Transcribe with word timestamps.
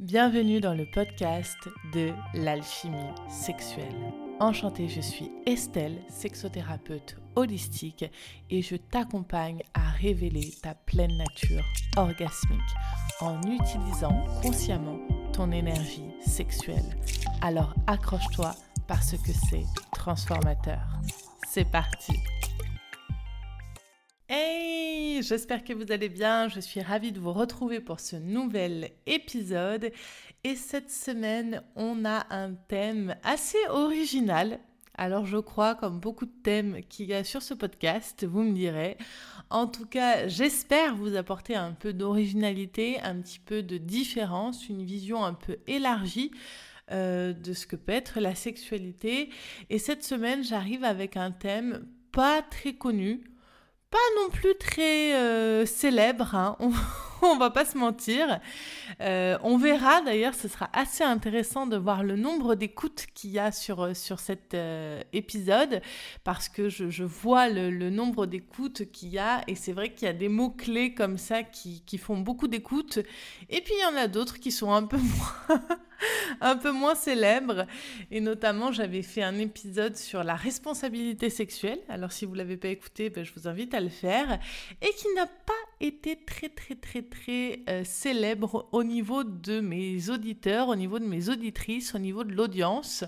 Bienvenue 0.00 0.62
dans 0.62 0.72
le 0.72 0.86
podcast 0.86 1.58
de 1.92 2.10
l'alchimie 2.32 2.96
sexuelle. 3.28 4.14
Enchantée, 4.40 4.88
je 4.88 5.02
suis 5.02 5.30
Estelle, 5.44 5.98
sexothérapeute 6.08 7.18
holistique 7.36 8.06
et 8.48 8.62
je 8.62 8.76
t'accompagne 8.76 9.62
à 9.74 9.90
révéler 9.90 10.54
ta 10.62 10.74
pleine 10.74 11.14
nature 11.18 11.62
orgasmique 11.98 12.60
en 13.20 13.42
utilisant 13.42 14.24
consciemment 14.40 14.98
ton 15.34 15.52
énergie 15.52 16.08
sexuelle. 16.24 16.96
Alors 17.42 17.74
accroche-toi 17.86 18.54
parce 18.88 19.12
que 19.18 19.32
c'est 19.50 19.66
transformateur. 19.92 20.80
C'est 21.46 21.70
parti 21.70 22.14
Hey, 24.30 24.89
j'espère 25.22 25.64
que 25.64 25.72
vous 25.72 25.92
allez 25.92 26.08
bien. 26.08 26.48
Je 26.48 26.60
suis 26.60 26.80
ravie 26.80 27.12
de 27.12 27.20
vous 27.20 27.32
retrouver 27.32 27.80
pour 27.80 28.00
ce 28.00 28.16
nouvel 28.16 28.90
épisode. 29.06 29.92
Et 30.44 30.56
cette 30.56 30.90
semaine, 30.90 31.62
on 31.76 32.04
a 32.04 32.26
un 32.30 32.54
thème 32.54 33.14
assez 33.22 33.58
original. 33.68 34.60
Alors 34.94 35.26
je 35.26 35.38
crois, 35.38 35.74
comme 35.74 36.00
beaucoup 36.00 36.26
de 36.26 36.42
thèmes 36.42 36.80
qu'il 36.88 37.06
y 37.06 37.14
a 37.14 37.24
sur 37.24 37.42
ce 37.42 37.54
podcast, 37.54 38.24
vous 38.24 38.42
me 38.42 38.52
direz. 38.52 38.96
En 39.48 39.66
tout 39.66 39.86
cas, 39.86 40.28
j'espère 40.28 40.94
vous 40.94 41.16
apporter 41.16 41.54
un 41.54 41.72
peu 41.72 41.92
d'originalité, 41.92 43.00
un 43.00 43.20
petit 43.20 43.38
peu 43.38 43.62
de 43.62 43.78
différence, 43.78 44.68
une 44.68 44.84
vision 44.84 45.24
un 45.24 45.34
peu 45.34 45.58
élargie 45.66 46.30
euh, 46.90 47.32
de 47.32 47.52
ce 47.52 47.66
que 47.66 47.76
peut 47.76 47.92
être 47.92 48.20
la 48.20 48.34
sexualité. 48.34 49.30
Et 49.70 49.78
cette 49.78 50.04
semaine, 50.04 50.42
j'arrive 50.42 50.84
avec 50.84 51.16
un 51.16 51.30
thème 51.30 51.86
pas 52.12 52.42
très 52.42 52.74
connu, 52.74 53.22
pas 53.90 54.22
non 54.22 54.30
plus 54.30 54.54
très 54.56 55.14
euh, 55.14 55.66
célèbre, 55.66 56.34
hein. 56.34 56.56
on, 57.22 57.36
va 57.36 57.50
pas 57.50 57.64
se 57.64 57.76
mentir. 57.76 58.40
Euh, 59.00 59.36
on 59.42 59.58
verra 59.58 60.00
d'ailleurs, 60.02 60.34
ce 60.34 60.46
sera 60.46 60.70
assez 60.72 61.02
intéressant 61.02 61.66
de 61.66 61.76
voir 61.76 62.04
le 62.04 62.16
nombre 62.16 62.54
d'écoutes 62.54 63.06
qu'il 63.14 63.30
y 63.30 63.38
a 63.38 63.50
sur, 63.50 63.82
euh, 63.82 63.94
sur 63.94 64.20
cet 64.20 64.56
épisode, 65.12 65.82
parce 66.22 66.48
que 66.48 66.68
je, 66.68 67.02
vois 67.02 67.48
le, 67.48 67.90
nombre 67.90 68.26
d'écoutes 68.26 68.90
qu'il 68.92 69.08
y 69.08 69.18
a, 69.18 69.42
et 69.48 69.56
c'est 69.56 69.72
vrai 69.72 69.92
qu'il 69.92 70.06
y 70.06 70.10
a 70.10 70.14
des 70.14 70.28
mots-clés 70.28 70.94
comme 70.94 71.18
ça 71.18 71.42
qui, 71.42 71.82
qui 71.84 71.98
font 71.98 72.18
beaucoup 72.18 72.46
d'écoutes, 72.46 72.98
et 73.48 73.60
puis 73.60 73.74
il 73.76 73.82
y 73.82 73.94
en 73.94 73.96
a 73.96 74.06
d'autres 74.06 74.38
qui 74.38 74.52
sont 74.52 74.72
un 74.72 74.84
peu 74.84 74.98
moins 75.48 75.60
un 76.40 76.56
peu 76.56 76.72
moins 76.72 76.94
célèbre. 76.94 77.66
Et 78.10 78.20
notamment, 78.20 78.72
j'avais 78.72 79.02
fait 79.02 79.22
un 79.22 79.38
épisode 79.38 79.96
sur 79.96 80.24
la 80.24 80.34
responsabilité 80.34 81.30
sexuelle. 81.30 81.80
Alors, 81.88 82.12
si 82.12 82.24
vous 82.24 82.32
ne 82.32 82.38
l'avez 82.38 82.56
pas 82.56 82.68
écouté, 82.68 83.10
ben, 83.10 83.24
je 83.24 83.32
vous 83.34 83.48
invite 83.48 83.74
à 83.74 83.80
le 83.80 83.88
faire. 83.88 84.38
Et 84.82 84.90
qui 84.90 85.06
n'a 85.14 85.26
pas 85.26 85.52
été 85.80 86.16
très, 86.24 86.48
très, 86.48 86.74
très, 86.74 87.02
très 87.02 87.60
euh, 87.68 87.84
célèbre 87.84 88.68
au 88.72 88.84
niveau 88.84 89.24
de 89.24 89.60
mes 89.60 90.10
auditeurs, 90.10 90.68
au 90.68 90.76
niveau 90.76 90.98
de 90.98 91.06
mes 91.06 91.28
auditrices, 91.28 91.94
au 91.94 91.98
niveau 91.98 92.24
de 92.24 92.32
l'audience. 92.32 93.04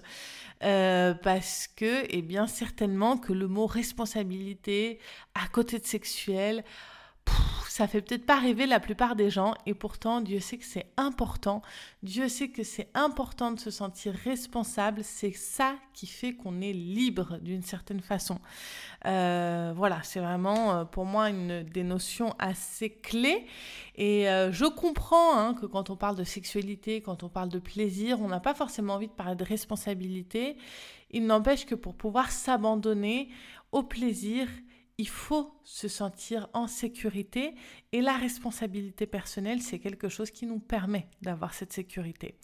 Euh, 0.62 1.14
parce 1.14 1.68
que, 1.68 2.04
eh 2.08 2.22
bien, 2.22 2.46
certainement 2.46 3.16
que 3.16 3.32
le 3.32 3.48
mot 3.48 3.66
responsabilité 3.66 4.98
à 5.34 5.48
côté 5.48 5.78
de 5.78 5.84
sexuel, 5.84 6.64
ça 7.72 7.88
fait 7.88 8.02
peut-être 8.02 8.26
pas 8.26 8.38
rêver 8.38 8.66
la 8.66 8.80
plupart 8.80 9.16
des 9.16 9.30
gens 9.30 9.54
et 9.64 9.72
pourtant 9.72 10.20
Dieu 10.20 10.40
sait 10.40 10.58
que 10.58 10.64
c'est 10.66 10.92
important. 10.98 11.62
Dieu 12.02 12.28
sait 12.28 12.48
que 12.48 12.64
c'est 12.64 12.90
important 12.92 13.50
de 13.50 13.58
se 13.58 13.70
sentir 13.70 14.12
responsable. 14.12 15.02
C'est 15.02 15.32
ça 15.32 15.76
qui 15.94 16.06
fait 16.06 16.34
qu'on 16.34 16.60
est 16.60 16.74
libre 16.74 17.38
d'une 17.38 17.62
certaine 17.62 18.00
façon. 18.00 18.38
Euh, 19.06 19.72
voilà, 19.74 20.00
c'est 20.02 20.20
vraiment 20.20 20.72
euh, 20.72 20.84
pour 20.84 21.06
moi 21.06 21.30
une 21.30 21.62
des 21.62 21.82
notions 21.82 22.34
assez 22.38 22.90
clés. 22.90 23.46
Et 23.96 24.28
euh, 24.28 24.52
je 24.52 24.66
comprends 24.66 25.38
hein, 25.38 25.54
que 25.54 25.64
quand 25.64 25.88
on 25.88 25.96
parle 25.96 26.16
de 26.16 26.24
sexualité, 26.24 27.00
quand 27.00 27.22
on 27.22 27.30
parle 27.30 27.48
de 27.48 27.58
plaisir, 27.58 28.20
on 28.20 28.28
n'a 28.28 28.40
pas 28.40 28.52
forcément 28.52 28.94
envie 28.94 29.08
de 29.08 29.12
parler 29.12 29.34
de 29.34 29.44
responsabilité. 29.44 30.58
Il 31.10 31.24
n'empêche 31.24 31.64
que 31.64 31.74
pour 31.74 31.94
pouvoir 31.94 32.32
s'abandonner 32.32 33.30
au 33.70 33.82
plaisir, 33.82 34.46
il 35.02 35.08
faut 35.08 35.52
se 35.64 35.88
sentir 35.88 36.48
en 36.52 36.68
sécurité 36.68 37.56
et 37.90 38.00
la 38.00 38.16
responsabilité 38.16 39.04
personnelle, 39.04 39.60
c'est 39.60 39.80
quelque 39.80 40.08
chose 40.08 40.30
qui 40.30 40.46
nous 40.46 40.60
permet 40.60 41.08
d'avoir 41.22 41.54
cette 41.54 41.72
sécurité. 41.72 42.36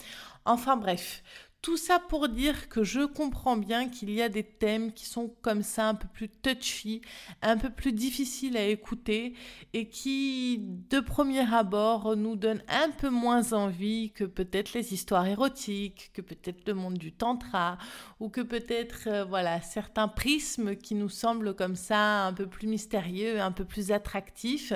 Enfin 0.44 0.76
bref, 0.76 1.22
tout 1.60 1.76
ça 1.76 1.98
pour 1.98 2.28
dire 2.28 2.68
que 2.68 2.84
je 2.84 3.04
comprends 3.04 3.56
bien 3.56 3.88
qu'il 3.88 4.10
y 4.10 4.22
a 4.22 4.28
des 4.28 4.44
thèmes 4.44 4.92
qui 4.92 5.06
sont 5.06 5.34
comme 5.42 5.62
ça 5.62 5.88
un 5.88 5.94
peu 5.94 6.06
plus 6.06 6.28
touchy, 6.28 7.02
un 7.42 7.56
peu 7.56 7.68
plus 7.68 7.92
difficiles 7.92 8.56
à 8.56 8.64
écouter 8.64 9.34
et 9.72 9.88
qui 9.88 10.60
de 10.88 11.00
premier 11.00 11.52
abord 11.52 12.16
nous 12.16 12.36
donnent 12.36 12.62
un 12.68 12.90
peu 12.90 13.10
moins 13.10 13.52
envie 13.52 14.12
que 14.12 14.24
peut-être 14.24 14.72
les 14.72 14.94
histoires 14.94 15.26
érotiques, 15.26 16.10
que 16.14 16.22
peut-être 16.22 16.66
le 16.68 16.74
monde 16.74 16.96
du 16.96 17.12
tantra 17.12 17.76
ou 18.20 18.28
que 18.28 18.40
peut-être 18.40 19.08
euh, 19.08 19.24
voilà 19.24 19.60
certains 19.60 20.08
prismes 20.08 20.76
qui 20.76 20.94
nous 20.94 21.08
semblent 21.08 21.54
comme 21.54 21.76
ça 21.76 22.26
un 22.26 22.32
peu 22.32 22.46
plus 22.46 22.68
mystérieux, 22.68 23.40
un 23.40 23.52
peu 23.52 23.64
plus 23.64 23.90
attractifs. 23.90 24.72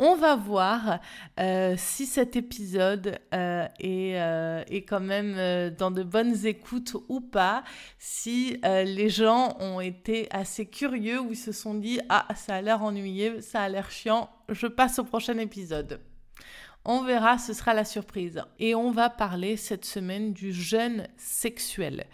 On 0.00 0.16
va 0.16 0.34
voir 0.34 0.98
euh, 1.38 1.76
si 1.78 2.06
cet 2.06 2.34
épisode 2.34 3.16
euh, 3.32 3.68
euh, 3.84 4.64
est, 4.66 4.82
quand 4.82 4.98
même 5.00 5.70
dans 5.70 5.92
de 5.92 6.02
bonnes 6.02 6.46
écoutes 6.46 6.96
ou 7.08 7.20
pas, 7.20 7.62
si 7.98 8.60
les 8.64 9.08
gens 9.08 9.56
ont 9.60 9.80
été 9.80 10.26
assez 10.30 10.66
curieux 10.66 11.20
ou 11.20 11.34
se 11.34 11.52
sont 11.52 11.74
dit 11.74 12.00
Ah, 12.08 12.26
ça 12.34 12.56
a 12.56 12.60
l'air 12.60 12.82
ennuyé, 12.82 13.40
ça 13.40 13.62
a 13.62 13.68
l'air 13.68 13.90
chiant, 13.90 14.30
je 14.48 14.66
passe 14.66 14.98
au 14.98 15.04
prochain 15.04 15.38
épisode. 15.38 16.00
On 16.84 17.02
verra, 17.02 17.38
ce 17.38 17.54
sera 17.54 17.72
la 17.72 17.84
surprise. 17.84 18.42
Et 18.58 18.74
on 18.74 18.90
va 18.90 19.08
parler 19.08 19.56
cette 19.56 19.86
semaine 19.86 20.32
du 20.34 20.52
jeûne 20.52 21.06
sexuel. 21.16 22.04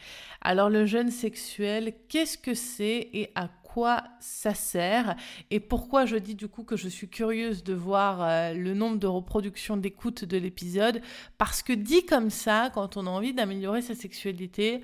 Alors 0.43 0.71
le 0.71 0.87
jeûne 0.87 1.11
sexuel, 1.11 1.95
qu'est-ce 2.09 2.39
que 2.39 2.55
c'est 2.55 3.09
et 3.13 3.33
à 3.35 3.49
quoi 3.73 4.03
ça 4.19 4.53
sert 4.53 5.15
et 5.51 5.61
pourquoi 5.61 6.05
je 6.05 6.17
dis 6.17 6.35
du 6.35 6.49
coup 6.49 6.65
que 6.65 6.77
je 6.77 6.89
suis 6.89 7.09
curieuse 7.09 7.63
de 7.63 7.73
voir 7.73 8.21
euh, 8.21 8.53
le 8.53 8.75
nombre 8.75 8.99
de 8.99 9.07
reproductions 9.07 9.77
d'écoute 9.77 10.25
de 10.25 10.37
l'épisode 10.37 11.01
parce 11.39 11.63
que 11.63 11.73
dit 11.73 12.05
comme 12.05 12.31
ça, 12.31 12.71
quand 12.75 12.97
on 12.97 13.07
a 13.07 13.11
envie 13.11 13.33
d'améliorer 13.33 13.81
sa 13.81 13.95
sexualité, 13.95 14.83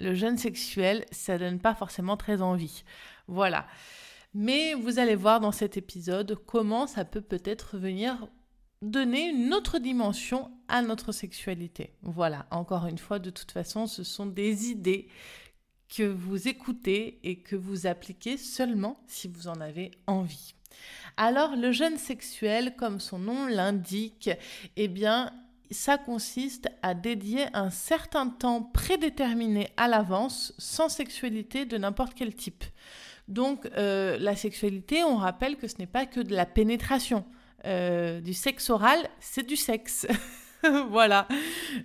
le 0.00 0.14
jeûne 0.14 0.38
sexuel, 0.38 1.04
ça 1.12 1.38
donne 1.38 1.60
pas 1.60 1.74
forcément 1.74 2.16
très 2.16 2.42
envie. 2.42 2.82
Voilà. 3.28 3.66
Mais 4.34 4.74
vous 4.74 4.98
allez 4.98 5.14
voir 5.14 5.38
dans 5.38 5.52
cet 5.52 5.76
épisode 5.76 6.36
comment 6.46 6.88
ça 6.88 7.04
peut 7.04 7.20
peut-être 7.20 7.78
venir 7.78 8.26
donner 8.82 9.28
une 9.28 9.54
autre 9.54 9.78
dimension 9.78 10.50
à 10.68 10.82
notre 10.82 11.12
sexualité. 11.12 11.94
Voilà, 12.02 12.46
encore 12.50 12.86
une 12.86 12.98
fois, 12.98 13.18
de 13.18 13.30
toute 13.30 13.52
façon, 13.52 13.86
ce 13.86 14.04
sont 14.04 14.26
des 14.26 14.68
idées 14.68 15.08
que 15.88 16.02
vous 16.02 16.48
écoutez 16.48 17.18
et 17.22 17.36
que 17.36 17.56
vous 17.56 17.86
appliquez 17.86 18.36
seulement 18.36 19.00
si 19.06 19.28
vous 19.28 19.48
en 19.48 19.60
avez 19.60 19.90
envie. 20.06 20.54
Alors 21.16 21.56
le 21.56 21.72
jeûne 21.72 21.96
sexuel, 21.96 22.74
comme 22.76 23.00
son 23.00 23.18
nom 23.18 23.46
l'indique, 23.46 24.30
eh 24.76 24.88
bien 24.88 25.32
ça 25.70 25.98
consiste 25.98 26.68
à 26.82 26.94
dédier 26.94 27.46
un 27.52 27.70
certain 27.70 28.28
temps 28.28 28.62
prédéterminé 28.62 29.68
à 29.76 29.88
l'avance 29.88 30.54
sans 30.58 30.88
sexualité 30.88 31.64
de 31.64 31.76
n'importe 31.78 32.14
quel 32.14 32.34
type. 32.34 32.64
Donc 33.28 33.66
euh, 33.76 34.16
la 34.18 34.36
sexualité, 34.36 35.02
on 35.02 35.16
rappelle 35.16 35.56
que 35.56 35.66
ce 35.66 35.78
n'est 35.78 35.86
pas 35.86 36.06
que 36.06 36.20
de 36.20 36.34
la 36.34 36.46
pénétration. 36.46 37.24
Euh, 37.64 38.20
du 38.20 38.34
sexe 38.34 38.70
oral, 38.70 39.08
c'est 39.18 39.46
du 39.46 39.56
sexe. 39.56 40.06
voilà. 40.90 41.26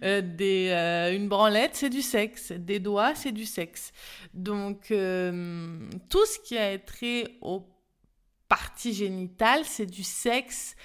Euh, 0.04 0.22
euh, 0.42 1.16
une 1.16 1.28
branlette, 1.28 1.76
c'est 1.76 1.90
du 1.90 2.02
sexe. 2.02 2.52
Des 2.52 2.80
doigts, 2.80 3.16
c'est 3.16 3.32
du 3.32 3.46
sexe. 3.46 3.92
Donc, 4.34 4.92
euh, 4.92 5.80
tout 6.10 6.26
ce 6.26 6.40
qui 6.40 6.58
a 6.58 6.78
trait 6.78 7.36
aux 7.42 7.66
parties 8.48 8.94
génitales, 8.94 9.64
c'est 9.66 9.86
du 9.86 10.04
sexe 10.04 10.76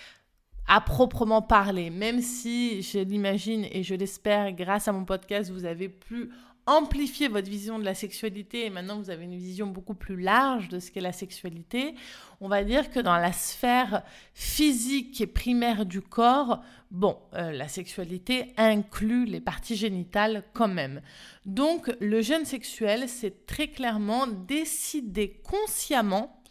à 0.67 0.81
proprement 0.81 1.43
parler. 1.43 1.91
Même 1.91 2.21
si, 2.21 2.83
je 2.83 2.99
l'imagine 2.99 3.67
et 3.71 3.83
je 3.83 3.95
l'espère, 3.95 4.53
grâce 4.53 4.89
à 4.89 4.93
mon 4.93 5.05
podcast, 5.05 5.51
vous 5.51 5.65
avez 5.65 5.89
pu 5.89 6.31
amplifier 6.67 7.29
votre 7.29 7.49
vision 7.49 7.79
de 7.79 7.85
la 7.85 7.95
sexualité 7.95 8.67
et 8.67 8.71
maintenant 8.71 8.99
vous 8.99 9.11
avez 9.11 9.25
une 9.25 9.37
vision 9.37 9.69
beaucoup 9.69 9.95
plus 9.95 10.21
large 10.21 10.69
de 10.69 10.81
ce 10.81 10.91
qu'est 10.91 11.01
la 11.01 11.13
sexualité, 11.13 11.95
on 12.41 12.49
va 12.49 12.65
dire 12.65 12.91
que 12.91 12.99
dans 12.99 13.17
la 13.17 13.33
sphère 13.33 14.03
physique 14.35 15.21
et 15.21 15.29
primaire 15.29 15.87
du 15.87 16.03
corps, 16.03 16.63
bon, 16.91 17.19
euh, 17.35 17.53
la 17.53 17.69
sexualité 17.69 18.53
inclut 18.57 19.27
les 19.27 19.41
parties 19.41 19.77
génitales 19.77 20.43
quand 20.55 20.69
même. 20.69 21.01
Donc 21.45 21.95
le 22.01 22.21
jeûne 22.21 22.45
sexuel, 22.45 23.09
c'est 23.09 23.47
très 23.47 23.69
clairement 23.69 24.27
décider 24.27 25.41
consciemment 25.45 26.43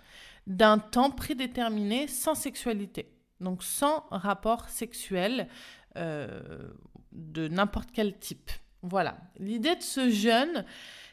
d'un 0.48 0.78
temps 0.78 1.12
prédéterminé 1.12 2.08
sans 2.08 2.36
sexualité, 2.36 3.12
donc 3.42 3.64
sans 3.64 4.06
rapport 4.12 4.70
sexuel 4.70 5.50
euh, 5.98 6.70
de 7.12 7.48
n'importe 7.48 7.90
quel 7.92 8.18
type. 8.18 8.52
Voilà. 8.88 9.18
L'idée 9.40 9.76
de 9.76 9.82
ce 9.82 10.10
jeûne, 10.10 10.64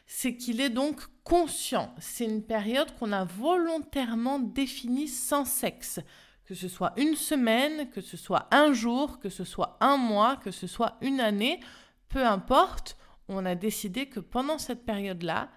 c'est 0.05 0.35
qu'il 0.35 0.61
est 0.61 0.69
donc 0.69 1.01
conscient. 1.23 1.93
C'est 1.99 2.25
une 2.25 2.43
période 2.43 2.93
qu'on 2.97 3.11
a 3.11 3.23
volontairement 3.23 4.39
définie 4.39 5.07
sans 5.07 5.45
sexe. 5.45 5.99
Que 6.45 6.55
ce 6.55 6.67
soit 6.67 6.93
une 6.97 7.15
semaine, 7.15 7.89
que 7.89 8.01
ce 8.01 8.17
soit 8.17 8.47
un 8.51 8.73
jour, 8.73 9.19
que 9.19 9.29
ce 9.29 9.43
soit 9.43 9.77
un 9.79 9.97
mois, 9.97 10.35
que 10.35 10.51
ce 10.51 10.67
soit 10.67 10.97
une 11.01 11.19
année, 11.19 11.59
peu 12.09 12.25
importe, 12.25 12.97
on 13.27 13.45
a 13.45 13.55
décidé 13.55 14.07
que 14.07 14.19
pendant 14.19 14.57
cette 14.57 14.85
période-là, 14.85 15.49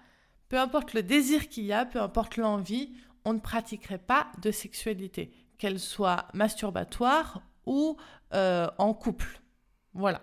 peu 0.49 0.57
importe 0.57 0.93
le 0.93 1.03
désir 1.03 1.49
qu'il 1.49 1.65
y 1.65 1.73
a, 1.73 1.85
peu 1.85 2.01
importe 2.01 2.37
l'envie, 2.37 2.93
on 3.25 3.33
ne 3.33 3.39
pratiquerait 3.39 3.97
pas 3.97 4.27
de 4.41 4.49
sexualité, 4.49 5.31
qu'elle 5.57 5.79
soit 5.79 6.29
masturbatoire 6.33 7.41
ou 7.65 7.97
euh, 8.33 8.67
en 8.77 8.93
couple. 8.93 9.41
Voilà. 9.93 10.21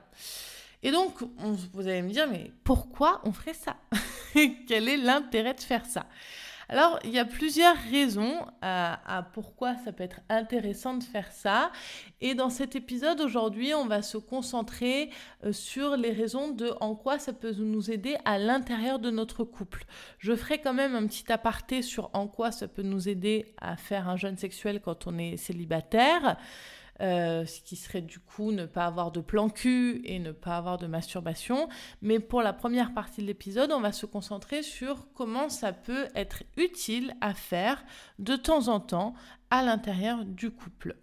Et 0.85 0.91
donc, 0.91 1.15
vous 1.73 1.89
allez 1.89 2.03
me 2.03 2.11
dire, 2.11 2.29
mais 2.31 2.53
pourquoi 2.63 3.23
on 3.25 3.33
ferait 3.33 3.55
ça? 3.55 3.77
Quel 4.69 4.89
est 4.89 4.99
l'intérêt 4.99 5.55
de 5.55 5.61
faire 5.61 5.87
ça? 5.87 6.07
Alors, 6.69 6.99
il 7.05 7.11
y 7.11 7.19
a 7.19 7.25
plusieurs 7.25 7.77
raisons 7.91 8.35
à, 8.61 9.27
pourquoi 9.33 9.77
ça 9.77 9.93
peut 9.93 10.05
être 10.05 10.21
intéressant 10.29 10.95
de 10.97 11.03
faire 11.03 11.33
ça. 11.33 11.73
Et 12.21 12.35
dans 12.35 12.51
cet 12.51 12.77
épisode, 12.77 13.21
aujourd'hui, 13.23 13.73
on 13.75 13.87
va 13.87 14.03
se 14.03 14.19
concentrer 14.19 15.11
euh, 15.45 15.53
sur 15.53 15.97
les 15.97 16.13
raisons 16.13 16.51
de 16.51 16.75
en 16.81 16.95
quoi 16.95 17.19
ça 17.19 17.33
peut 17.33 17.53
nous 17.53 17.91
aider 17.91 18.17
à 18.27 18.39
l'intérieur 18.39 18.99
de 18.99 19.11
notre 19.11 19.45
couple. 19.45 19.85
Je 20.19 20.35
ferai 20.35 20.59
quand 20.59 20.75
même 20.75 20.95
un 20.95 21.07
petit 21.07 21.31
aparté 21.33 21.83
sur 21.83 22.11
en 22.13 22.29
quoi 22.29 22.53
ça 22.53 22.69
peut 22.69 22.83
nous 22.83 23.09
aider 23.09 23.55
à 23.59 23.77
faire 23.77 24.09
un 24.09 24.17
jeûne 24.17 24.37
sexuel 24.37 24.81
quand 24.81 25.07
on 25.07 25.19
est 25.19 25.37
célibataire. 25.37 26.37
Euh, 27.01 27.45
ce 27.45 27.61
qui 27.61 27.75
serait 27.75 28.03
du 28.03 28.21
coup 28.21 28.53
ne 28.53 28.67
pas 28.67 28.87
avoir 28.87 29.11
de 29.11 29.21
plan 29.21 29.49
cul 29.49 30.01
et 30.05 30.21
ne 30.21 30.31
pas 30.31 30.57
avoir 30.57 30.79
de 30.79 30.87
masturbation. 30.87 31.69
Mais 32.03 32.21
pour 32.21 32.43
la 32.43 32.53
première 32.53 32.95
partie 32.95 33.21
de 33.21 33.27
l'épisode, 33.27 33.73
on 33.73 33.81
va 33.81 33.93
se 33.93 34.07
concentrer 34.07 34.63
sur 34.63 35.09
comment 35.15 35.49
ça 35.49 35.73
peut 35.73 36.07
être 36.15 36.45
utile 36.57 37.15
à 37.21 37.35
faire 37.35 37.85
de 38.19 38.37
temps 38.37 38.69
en 38.69 38.79
temps 38.79 39.15
à 39.51 39.63
l'intérieur 39.63 40.25
du 40.25 40.51
couple. 40.51 40.97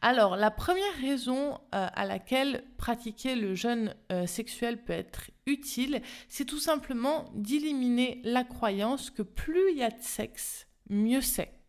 Alors, 0.00 0.36
la 0.36 0.50
première 0.50 0.96
raison 1.00 1.54
euh, 1.54 1.88
à 1.92 2.06
laquelle 2.06 2.64
pratiquer 2.76 3.36
le 3.36 3.54
jeûne 3.54 3.94
euh, 4.10 4.26
sexuel 4.26 4.82
peut 4.82 4.92
être 4.92 5.30
utile, 5.46 6.02
c'est 6.28 6.44
tout 6.44 6.58
simplement 6.58 7.26
d'éliminer 7.34 8.20
la 8.24 8.44
croyance 8.44 9.10
que 9.10 9.22
plus 9.22 9.72
il 9.72 9.78
y 9.78 9.82
a 9.82 9.90
de 9.90 10.00
sexe, 10.00 10.66
mieux 10.88 11.20
c'est. 11.20 11.61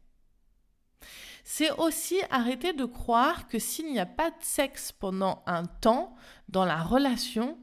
C'est 1.44 1.72
aussi 1.72 2.18
arrêter 2.30 2.74
de 2.74 2.86
croire 2.86 3.48
que 3.48 3.60
s'il 3.60 3.92
n'y 3.92 4.00
a 4.00 4.06
pas 4.06 4.30
de 4.30 4.36
sexe 4.42 4.92
pendant 4.92 5.44
un 5.46 5.66
temps 5.66 6.16
dans 6.50 6.66
la 6.66 6.82
relation, 6.82 7.58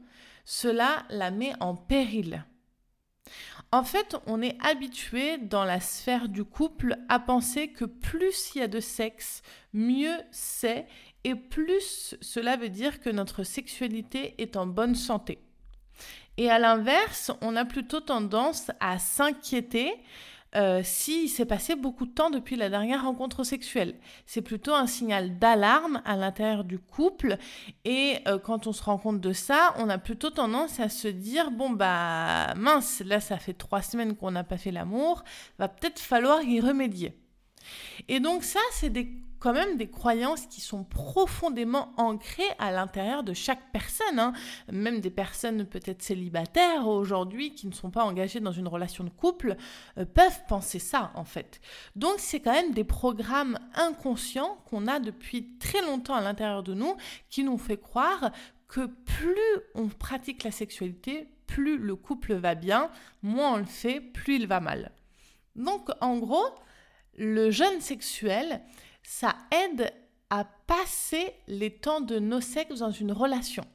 cela 0.45 1.05
la 1.09 1.31
met 1.31 1.53
en 1.59 1.75
péril. 1.75 2.45
En 3.71 3.83
fait, 3.83 4.17
on 4.27 4.41
est 4.41 4.57
habitué 4.61 5.37
dans 5.37 5.63
la 5.63 5.79
sphère 5.79 6.27
du 6.27 6.43
couple 6.43 6.97
à 7.07 7.19
penser 7.19 7.69
que 7.69 7.85
plus 7.85 8.51
il 8.53 8.59
y 8.59 8.61
a 8.61 8.67
de 8.67 8.81
sexe, 8.81 9.41
mieux 9.73 10.17
c'est, 10.31 10.87
et 11.23 11.35
plus 11.35 12.15
cela 12.21 12.57
veut 12.57 12.69
dire 12.69 12.99
que 12.99 13.09
notre 13.09 13.43
sexualité 13.43 14.35
est 14.39 14.57
en 14.57 14.67
bonne 14.67 14.95
santé. 14.95 15.39
Et 16.37 16.49
à 16.49 16.59
l'inverse, 16.59 17.31
on 17.41 17.55
a 17.55 17.65
plutôt 17.65 17.99
tendance 17.99 18.71
à 18.79 18.99
s'inquiéter 18.99 19.93
euh, 20.55 20.81
s'il 20.83 21.29
s'est 21.29 21.45
passé 21.45 21.75
beaucoup 21.75 22.05
de 22.05 22.11
temps 22.11 22.29
depuis 22.29 22.55
la 22.55 22.69
dernière 22.69 23.03
rencontre 23.03 23.43
sexuelle. 23.43 23.95
C'est 24.25 24.41
plutôt 24.41 24.73
un 24.73 24.87
signal 24.87 25.39
d'alarme 25.39 26.01
à 26.05 26.15
l'intérieur 26.15 26.63
du 26.63 26.77
couple 26.79 27.37
et 27.85 28.17
euh, 28.27 28.37
quand 28.37 28.67
on 28.67 28.73
se 28.73 28.83
rend 28.83 28.97
compte 28.97 29.21
de 29.21 29.33
ça, 29.33 29.73
on 29.77 29.89
a 29.89 29.97
plutôt 29.97 30.29
tendance 30.29 30.79
à 30.79 30.89
se 30.89 31.07
dire 31.07 31.51
bon 31.51 31.69
bah 31.69 32.53
mince, 32.55 33.01
là 33.05 33.19
ça 33.19 33.37
fait 33.37 33.53
trois 33.53 33.81
semaines 33.81 34.15
qu'on 34.15 34.31
n'a 34.31 34.43
pas 34.43 34.57
fait 34.57 34.71
l'amour, 34.71 35.23
va 35.57 35.67
peut-être 35.67 35.99
falloir 35.99 36.43
y 36.43 36.59
remédier. 36.59 37.17
Et 38.07 38.19
donc 38.19 38.43
ça, 38.43 38.59
c'est 38.71 38.89
des 38.89 39.07
quand 39.41 39.53
même 39.53 39.75
des 39.75 39.89
croyances 39.89 40.45
qui 40.45 40.61
sont 40.61 40.83
profondément 40.83 41.93
ancrées 41.97 42.43
à 42.59 42.71
l'intérieur 42.71 43.23
de 43.23 43.33
chaque 43.33 43.71
personne. 43.73 44.19
Hein. 44.19 44.33
Même 44.71 45.01
des 45.01 45.09
personnes 45.09 45.65
peut-être 45.65 46.03
célibataires 46.03 46.87
aujourd'hui 46.87 47.55
qui 47.55 47.67
ne 47.67 47.73
sont 47.73 47.89
pas 47.89 48.05
engagées 48.05 48.39
dans 48.39 48.51
une 48.51 48.67
relation 48.67 49.03
de 49.03 49.09
couple 49.09 49.57
euh, 49.97 50.05
peuvent 50.05 50.45
penser 50.47 50.77
ça 50.77 51.11
en 51.15 51.25
fait. 51.25 51.59
Donc 51.95 52.13
c'est 52.19 52.39
quand 52.39 52.53
même 52.53 52.73
des 52.73 52.83
programmes 52.83 53.57
inconscients 53.73 54.57
qu'on 54.69 54.87
a 54.87 54.99
depuis 54.99 55.57
très 55.57 55.81
longtemps 55.81 56.15
à 56.15 56.21
l'intérieur 56.21 56.61
de 56.61 56.75
nous 56.75 56.95
qui 57.31 57.43
nous 57.43 57.57
fait 57.57 57.77
croire 57.77 58.31
que 58.67 58.85
plus 58.85 59.35
on 59.73 59.87
pratique 59.87 60.43
la 60.43 60.51
sexualité, 60.51 61.27
plus 61.47 61.79
le 61.79 61.95
couple 61.95 62.35
va 62.35 62.53
bien, 62.53 62.91
moins 63.23 63.55
on 63.55 63.57
le 63.57 63.65
fait, 63.65 64.01
plus 64.01 64.35
il 64.35 64.45
va 64.47 64.59
mal. 64.59 64.91
Donc 65.55 65.89
en 65.99 66.19
gros, 66.19 66.47
le 67.17 67.49
jeûne 67.49 67.81
sexuel, 67.81 68.61
ça 69.03 69.35
aide 69.51 69.93
à 70.29 70.45
passer 70.45 71.33
les 71.47 71.71
temps 71.71 72.01
de 72.01 72.19
nos 72.19 72.41
sexes 72.41 72.79
dans 72.79 72.91
une 72.91 73.11
relation. 73.11 73.65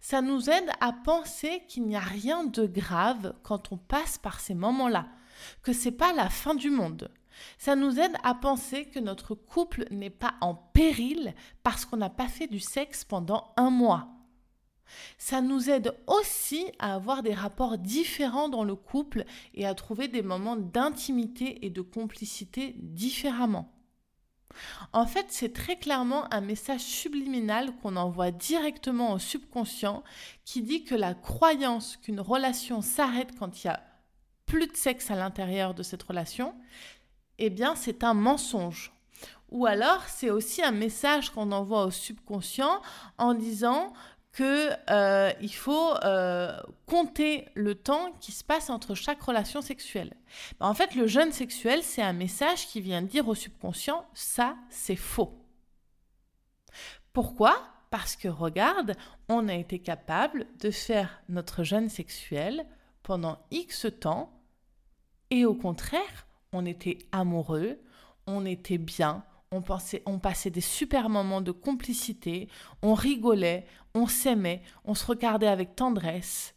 Ça 0.00 0.22
nous 0.22 0.48
aide 0.48 0.70
à 0.80 0.92
penser 0.92 1.62
qu'il 1.68 1.86
n'y 1.86 1.96
a 1.96 2.00
rien 2.00 2.44
de 2.44 2.66
grave 2.66 3.34
quand 3.42 3.72
on 3.72 3.76
passe 3.76 4.18
par 4.18 4.40
ces 4.40 4.54
moments-là, 4.54 5.08
que 5.62 5.72
c'est 5.72 5.90
pas 5.90 6.12
la 6.12 6.30
fin 6.30 6.54
du 6.54 6.70
monde. 6.70 7.10
Ça 7.58 7.76
nous 7.76 7.98
aide 7.98 8.16
à 8.22 8.34
penser 8.34 8.86
que 8.86 8.98
notre 8.98 9.34
couple 9.34 9.86
n'est 9.90 10.10
pas 10.10 10.34
en 10.40 10.54
péril 10.54 11.34
parce 11.62 11.84
qu'on 11.84 11.98
n'a 11.98 12.08
pas 12.08 12.28
fait 12.28 12.46
du 12.46 12.60
sexe 12.60 13.04
pendant 13.04 13.52
un 13.56 13.70
mois. 13.70 14.08
Ça 15.18 15.40
nous 15.40 15.68
aide 15.68 15.94
aussi 16.06 16.64
à 16.78 16.94
avoir 16.94 17.22
des 17.22 17.34
rapports 17.34 17.76
différents 17.76 18.48
dans 18.48 18.64
le 18.64 18.76
couple 18.76 19.24
et 19.54 19.66
à 19.66 19.74
trouver 19.74 20.08
des 20.08 20.22
moments 20.22 20.56
d'intimité 20.56 21.66
et 21.66 21.70
de 21.70 21.80
complicité 21.80 22.74
différemment. 22.78 23.75
En 24.92 25.06
fait, 25.06 25.26
c'est 25.30 25.52
très 25.52 25.76
clairement 25.76 26.32
un 26.32 26.40
message 26.40 26.80
subliminal 26.80 27.72
qu'on 27.82 27.96
envoie 27.96 28.30
directement 28.30 29.12
au 29.12 29.18
subconscient 29.18 30.02
qui 30.44 30.62
dit 30.62 30.84
que 30.84 30.94
la 30.94 31.14
croyance 31.14 31.96
qu'une 31.96 32.20
relation 32.20 32.82
s'arrête 32.82 33.38
quand 33.38 33.62
il 33.62 33.66
y 33.66 33.70
a 33.70 33.82
plus 34.46 34.68
de 34.68 34.76
sexe 34.76 35.10
à 35.10 35.16
l'intérieur 35.16 35.74
de 35.74 35.82
cette 35.82 36.02
relation, 36.02 36.54
eh 37.38 37.50
bien, 37.50 37.74
c'est 37.74 38.04
un 38.04 38.14
mensonge. 38.14 38.92
Ou 39.50 39.66
alors, 39.66 40.02
c'est 40.08 40.30
aussi 40.30 40.62
un 40.62 40.72
message 40.72 41.30
qu'on 41.30 41.52
envoie 41.52 41.84
au 41.84 41.90
subconscient 41.90 42.80
en 43.18 43.34
disant 43.34 43.92
qu'il 44.36 44.78
euh, 44.90 45.48
faut 45.48 45.94
euh, 46.04 46.60
compter 46.84 47.48
le 47.54 47.74
temps 47.74 48.12
qui 48.20 48.32
se 48.32 48.44
passe 48.44 48.68
entre 48.68 48.94
chaque 48.94 49.22
relation 49.22 49.62
sexuelle. 49.62 50.12
Ben, 50.60 50.66
en 50.66 50.74
fait, 50.74 50.94
le 50.94 51.06
jeûne 51.06 51.32
sexuel, 51.32 51.82
c'est 51.82 52.02
un 52.02 52.12
message 52.12 52.66
qui 52.66 52.82
vient 52.82 53.00
dire 53.00 53.26
au 53.28 53.34
subconscient, 53.34 54.06
ça, 54.12 54.56
c'est 54.68 54.96
faux. 54.96 55.32
Pourquoi? 57.14 57.56
Parce 57.90 58.14
que 58.14 58.28
regarde, 58.28 58.92
on 59.30 59.48
a 59.48 59.54
été 59.54 59.78
capable 59.78 60.46
de 60.60 60.70
faire 60.70 61.22
notre 61.30 61.62
jeûne 61.62 61.88
sexuel 61.88 62.66
pendant 63.02 63.38
X 63.50 63.86
temps, 64.00 64.30
et 65.30 65.46
au 65.46 65.54
contraire, 65.54 66.26
on 66.52 66.66
était 66.66 66.98
amoureux, 67.10 67.80
on 68.26 68.44
était 68.44 68.78
bien, 68.78 69.24
on, 69.52 70.18
passait 70.18 70.50
des 70.50 70.60
super 70.60 71.08
moments 71.08 71.40
de 71.40 71.52
complicité, 71.52 72.48
on 72.82 72.94
rigolait, 72.94 73.66
on 73.94 74.06
s'aimait, 74.06 74.62
on 74.84 74.94
se 74.94 75.06
regardait 75.06 75.46
avec 75.46 75.76
tendresse. 75.76 76.54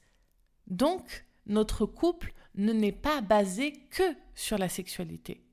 Donc, 0.68 1.26
notre 1.46 1.86
couple 1.86 2.34
ne 2.56 2.74
n'est 2.74 2.92
pas 2.92 3.22
basé 3.22 3.74
que 3.90 4.16
sur 4.36 4.58
la 4.58 4.70
sexualité. 4.70 5.44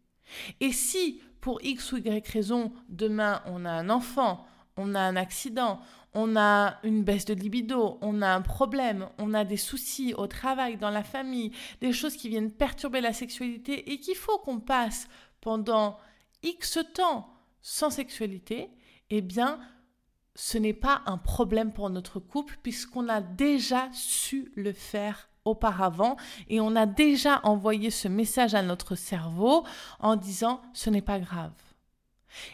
Et 0.61 0.73
si, 0.73 1.21
pour 1.41 1.63
X 1.63 1.93
ou 1.93 1.99
Y 1.99 2.27
raison, 2.29 2.73
demain 2.89 3.43
on 3.47 3.65
a 3.65 3.71
un 3.71 3.91
enfant, 3.91 4.45
on 4.77 4.95
a 4.95 5.01
un 5.01 5.17
accident, 5.17 5.81
on 6.15 6.37
a 6.37 6.79
une 6.83 7.05
baisse 7.05 7.27
de 7.27 7.35
libido, 7.35 7.99
on 8.01 8.23
a 8.23 8.29
un 8.29 8.41
problème, 8.41 9.09
on 9.19 9.35
a 9.35 9.45
des 9.45 9.59
soucis 9.59 10.15
au 10.15 10.27
travail, 10.27 10.77
dans 10.77 10.91
la 10.91 11.05
famille, 11.05 11.53
des 11.81 11.93
choses 11.93 12.17
qui 12.17 12.29
viennent 12.29 12.51
perturber 12.51 13.01
la 13.01 13.13
sexualité 13.13 13.93
et 13.93 14.01
qu'il 14.01 14.17
faut 14.17 14.39
qu'on 14.39 14.61
passe 14.61 15.09
pendant 15.41 15.99
X 16.47 16.79
temps 16.95 17.29
sans 17.61 17.91
sexualité, 17.91 18.71
eh 19.11 19.21
bien, 19.21 19.59
ce 20.37 20.59
n'est 20.59 20.73
pas 20.73 21.03
un 21.07 21.19
problème 21.19 21.73
pour 21.73 21.91
notre 21.91 22.21
couple 22.21 22.57
puisqu'on 22.63 23.09
a 23.09 23.21
déjà 23.21 23.89
su 23.93 24.53
le 24.55 24.73
faire 24.73 25.29
auparavant 25.45 26.17
et 26.49 26.61
on 26.61 26.77
a 26.77 26.87
déjà 26.87 27.41
envoyé 27.43 27.91
ce 27.91 28.09
message 28.09 28.55
à 28.55 28.63
notre 28.63 28.95
cerveau 28.95 29.65
en 29.99 30.17
disant 30.17 30.63
ce 30.73 30.91
n'est 30.91 31.03
pas 31.03 31.19
grave. 31.19 31.53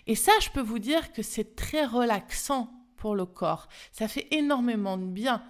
Et 0.06 0.14
ça, 0.14 0.32
je 0.40 0.50
peux 0.50 0.60
vous 0.60 0.78
dire 0.78 1.12
que 1.12 1.22
c'est 1.22 1.54
très 1.56 1.84
relaxant 1.84 2.72
pour 2.96 3.14
le 3.14 3.26
corps. 3.26 3.68
Ça 3.90 4.08
fait 4.08 4.28
énormément 4.30 4.96
de 4.96 5.06
bien. 5.06 5.42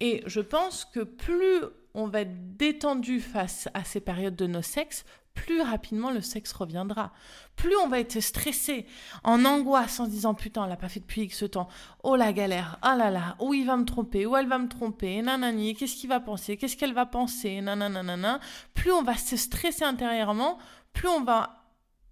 Et 0.00 0.22
je 0.26 0.40
pense 0.40 0.84
que 0.84 1.00
plus 1.00 1.62
on 1.98 2.06
va 2.06 2.20
être 2.20 2.56
détendu 2.56 3.20
face 3.20 3.68
à 3.74 3.82
ces 3.82 4.00
périodes 4.00 4.36
de 4.36 4.46
nos 4.46 4.62
sexes, 4.62 5.04
plus 5.34 5.62
rapidement 5.62 6.10
le 6.10 6.20
sexe 6.20 6.52
reviendra. 6.52 7.12
Plus 7.56 7.76
on 7.76 7.88
va 7.88 7.98
être 7.98 8.20
stressé, 8.20 8.86
en 9.24 9.44
angoisse, 9.44 9.98
en 9.98 10.04
se 10.04 10.10
disant 10.10 10.34
putain, 10.34 10.62
elle 10.62 10.70
l'a 10.70 10.76
pas 10.76 10.88
fait 10.88 11.00
depuis 11.00 11.22
X 11.22 11.44
temps. 11.50 11.68
Oh 12.04 12.14
la 12.14 12.32
galère, 12.32 12.78
oh 12.84 12.96
là 12.96 13.10
là, 13.10 13.36
où 13.40 13.52
il 13.52 13.66
va 13.66 13.76
me 13.76 13.84
tromper, 13.84 14.26
où 14.26 14.36
elle 14.36 14.46
va 14.46 14.58
me 14.58 14.68
tromper, 14.68 15.20
nanani, 15.22 15.74
qu'est-ce 15.74 15.96
qu'il 15.96 16.08
va 16.08 16.20
penser, 16.20 16.56
qu'est-ce 16.56 16.76
qu'elle 16.76 16.94
va 16.94 17.04
penser, 17.04 17.60
nanana. 17.60 18.38
Plus 18.74 18.92
on 18.92 19.02
va 19.02 19.16
se 19.16 19.36
stresser 19.36 19.84
intérieurement, 19.84 20.58
plus 20.92 21.08
on 21.08 21.22
va 21.22 21.64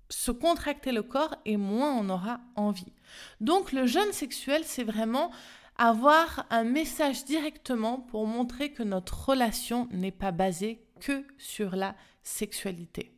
se 0.08 0.30
contracter 0.32 0.92
le 0.92 1.02
corps 1.02 1.34
et 1.44 1.56
moins 1.56 1.92
on 1.92 2.08
aura 2.10 2.40
envie. 2.56 2.92
Donc 3.40 3.72
le 3.72 3.86
jeûne 3.86 4.12
sexuel, 4.12 4.62
c'est 4.64 4.84
vraiment 4.84 5.30
avoir 5.78 6.46
un 6.50 6.64
message 6.64 7.24
directement 7.24 7.98
pour 7.98 8.26
montrer 8.26 8.72
que 8.72 8.82
notre 8.82 9.28
relation 9.28 9.88
n'est 9.90 10.10
pas 10.10 10.32
basée 10.32 10.84
que 11.00 11.24
sur 11.38 11.76
la 11.76 11.94
sexualité. 12.22 13.12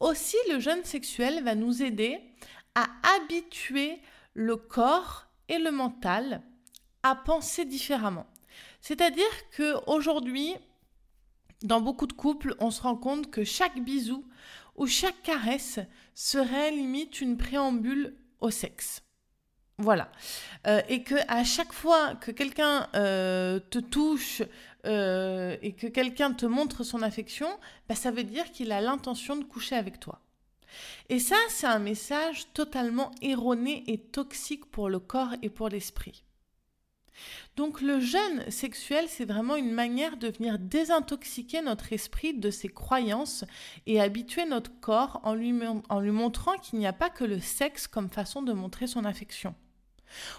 Aussi, 0.00 0.36
le 0.50 0.60
jeûne 0.60 0.84
sexuel 0.84 1.42
va 1.42 1.54
nous 1.54 1.82
aider 1.82 2.20
à 2.74 2.86
habituer 3.16 4.00
le 4.34 4.56
corps 4.56 5.26
et 5.48 5.58
le 5.58 5.72
mental 5.72 6.42
à 7.02 7.16
penser 7.16 7.64
différemment. 7.64 8.26
C'est-à-dire 8.80 9.50
que 9.50 9.74
aujourd'hui, 9.90 10.54
dans 11.62 11.80
beaucoup 11.80 12.06
de 12.06 12.12
couples, 12.12 12.54
on 12.60 12.70
se 12.70 12.82
rend 12.82 12.96
compte 12.96 13.30
que 13.30 13.42
chaque 13.42 13.80
bisou 13.80 14.24
ou 14.76 14.86
chaque 14.86 15.22
caresse 15.22 15.80
serait 16.14 16.70
limite 16.70 17.20
une 17.20 17.36
préambule 17.36 18.16
au 18.40 18.50
sexe. 18.50 19.02
Voilà. 19.78 20.10
Euh, 20.66 20.82
et 20.88 21.04
que 21.04 21.14
à 21.28 21.44
chaque 21.44 21.72
fois 21.72 22.16
que 22.16 22.32
quelqu'un 22.32 22.88
euh, 22.96 23.60
te 23.70 23.78
touche 23.78 24.42
euh, 24.86 25.56
et 25.62 25.72
que 25.72 25.86
quelqu'un 25.86 26.32
te 26.32 26.46
montre 26.46 26.82
son 26.82 27.00
affection, 27.02 27.48
bah, 27.88 27.94
ça 27.94 28.10
veut 28.10 28.24
dire 28.24 28.50
qu'il 28.50 28.72
a 28.72 28.80
l'intention 28.80 29.36
de 29.36 29.44
coucher 29.44 29.76
avec 29.76 30.00
toi. 30.00 30.20
Et 31.08 31.20
ça, 31.20 31.36
c'est 31.48 31.66
un 31.66 31.78
message 31.78 32.52
totalement 32.54 33.12
erroné 33.22 33.84
et 33.86 33.98
toxique 33.98 34.66
pour 34.66 34.88
le 34.88 34.98
corps 34.98 35.34
et 35.42 35.48
pour 35.48 35.68
l'esprit. 35.68 36.24
Donc 37.56 37.80
le 37.80 38.00
jeûne 38.00 38.48
sexuel, 38.50 39.06
c'est 39.08 39.24
vraiment 39.24 39.56
une 39.56 39.72
manière 39.72 40.16
de 40.16 40.28
venir 40.28 40.58
désintoxiquer 40.58 41.62
notre 41.62 41.92
esprit 41.92 42.34
de 42.34 42.50
ses 42.50 42.68
croyances 42.68 43.44
et 43.86 44.00
habituer 44.00 44.44
notre 44.44 44.78
corps 44.80 45.20
en 45.24 45.34
lui, 45.34 45.52
en 45.88 46.00
lui 46.00 46.10
montrant 46.10 46.56
qu'il 46.58 46.78
n'y 46.78 46.86
a 46.86 46.92
pas 46.92 47.10
que 47.10 47.24
le 47.24 47.40
sexe 47.40 47.86
comme 47.86 48.10
façon 48.10 48.42
de 48.42 48.52
montrer 48.52 48.86
son 48.86 49.04
affection. 49.04 49.54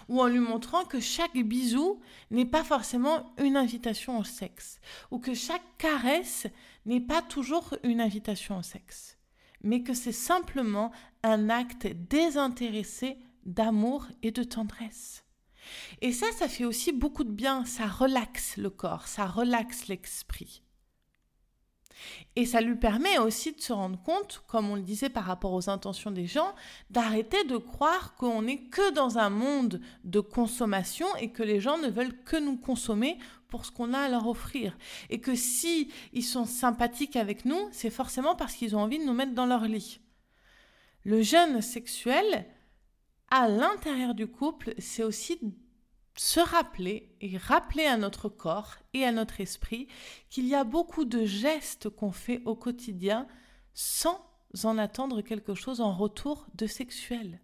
Ou 0.08 0.20
en 0.20 0.26
lui 0.26 0.38
montrant 0.38 0.84
que 0.84 1.00
chaque 1.00 1.36
bisou 1.36 2.00
n'est 2.30 2.46
pas 2.46 2.64
forcément 2.64 3.32
une 3.38 3.56
invitation 3.56 4.18
au 4.18 4.24
sexe. 4.24 4.80
Ou 5.10 5.18
que 5.18 5.34
chaque 5.34 5.76
caresse 5.78 6.46
n'est 6.86 7.00
pas 7.00 7.22
toujours 7.22 7.74
une 7.82 8.00
invitation 8.00 8.58
au 8.58 8.62
sexe. 8.62 9.18
Mais 9.62 9.82
que 9.82 9.94
c'est 9.94 10.12
simplement 10.12 10.90
un 11.22 11.50
acte 11.50 11.86
désintéressé 11.86 13.18
d'amour 13.44 14.06
et 14.22 14.30
de 14.30 14.42
tendresse. 14.42 15.24
Et 16.00 16.12
ça, 16.12 16.26
ça 16.32 16.48
fait 16.48 16.64
aussi 16.64 16.92
beaucoup 16.92 17.24
de 17.24 17.30
bien, 17.30 17.64
ça 17.64 17.86
relaxe 17.86 18.56
le 18.56 18.70
corps, 18.70 19.06
ça 19.06 19.26
relaxe 19.26 19.88
l'esprit. 19.88 20.62
Et 22.36 22.46
ça 22.46 22.60
lui 22.60 22.76
permet 22.76 23.18
aussi 23.18 23.52
de 23.52 23.60
se 23.60 23.72
rendre 23.72 24.00
compte, 24.02 24.42
comme 24.46 24.70
on 24.70 24.76
le 24.76 24.82
disait 24.82 25.08
par 25.08 25.24
rapport 25.24 25.52
aux 25.52 25.68
intentions 25.68 26.10
des 26.10 26.26
gens, 26.26 26.54
d'arrêter 26.90 27.44
de 27.44 27.56
croire 27.56 28.14
qu'on 28.14 28.42
n'est 28.42 28.62
que 28.64 28.92
dans 28.92 29.18
un 29.18 29.30
monde 29.30 29.80
de 30.04 30.20
consommation 30.20 31.06
et 31.16 31.30
que 31.30 31.42
les 31.42 31.60
gens 31.60 31.78
ne 31.78 31.88
veulent 31.88 32.22
que 32.24 32.36
nous 32.36 32.56
consommer 32.56 33.18
pour 33.48 33.66
ce 33.66 33.72
qu'on 33.72 33.92
a 33.92 33.98
à 33.98 34.08
leur 34.08 34.28
offrir. 34.28 34.78
Et 35.10 35.20
que 35.20 35.34
si 35.34 35.90
ils 36.12 36.24
sont 36.24 36.46
sympathiques 36.46 37.16
avec 37.16 37.44
nous, 37.44 37.68
c'est 37.72 37.90
forcément 37.90 38.36
parce 38.36 38.54
qu'ils 38.54 38.76
ont 38.76 38.80
envie 38.80 38.98
de 38.98 39.04
nous 39.04 39.12
mettre 39.12 39.34
dans 39.34 39.46
leur 39.46 39.64
lit. 39.64 40.00
Le 41.04 41.22
jeûne 41.22 41.60
sexuel, 41.60 42.46
à 43.30 43.48
l'intérieur 43.48 44.14
du 44.14 44.26
couple, 44.26 44.74
c'est 44.78 45.02
aussi 45.02 45.38
se 46.20 46.38
rappeler 46.38 47.16
et 47.22 47.38
rappeler 47.38 47.86
à 47.86 47.96
notre 47.96 48.28
corps 48.28 48.76
et 48.92 49.06
à 49.06 49.10
notre 49.10 49.40
esprit 49.40 49.88
qu'il 50.28 50.46
y 50.46 50.54
a 50.54 50.64
beaucoup 50.64 51.06
de 51.06 51.24
gestes 51.24 51.88
qu'on 51.88 52.12
fait 52.12 52.42
au 52.44 52.54
quotidien 52.54 53.26
sans 53.72 54.20
en 54.64 54.76
attendre 54.76 55.22
quelque 55.22 55.54
chose 55.54 55.80
en 55.80 55.94
retour 55.94 56.46
de 56.52 56.66
sexuel 56.66 57.40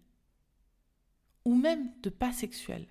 ou 1.43 1.55
même 1.55 1.91
de 2.03 2.11
pas 2.11 2.31
sexuel. 2.31 2.87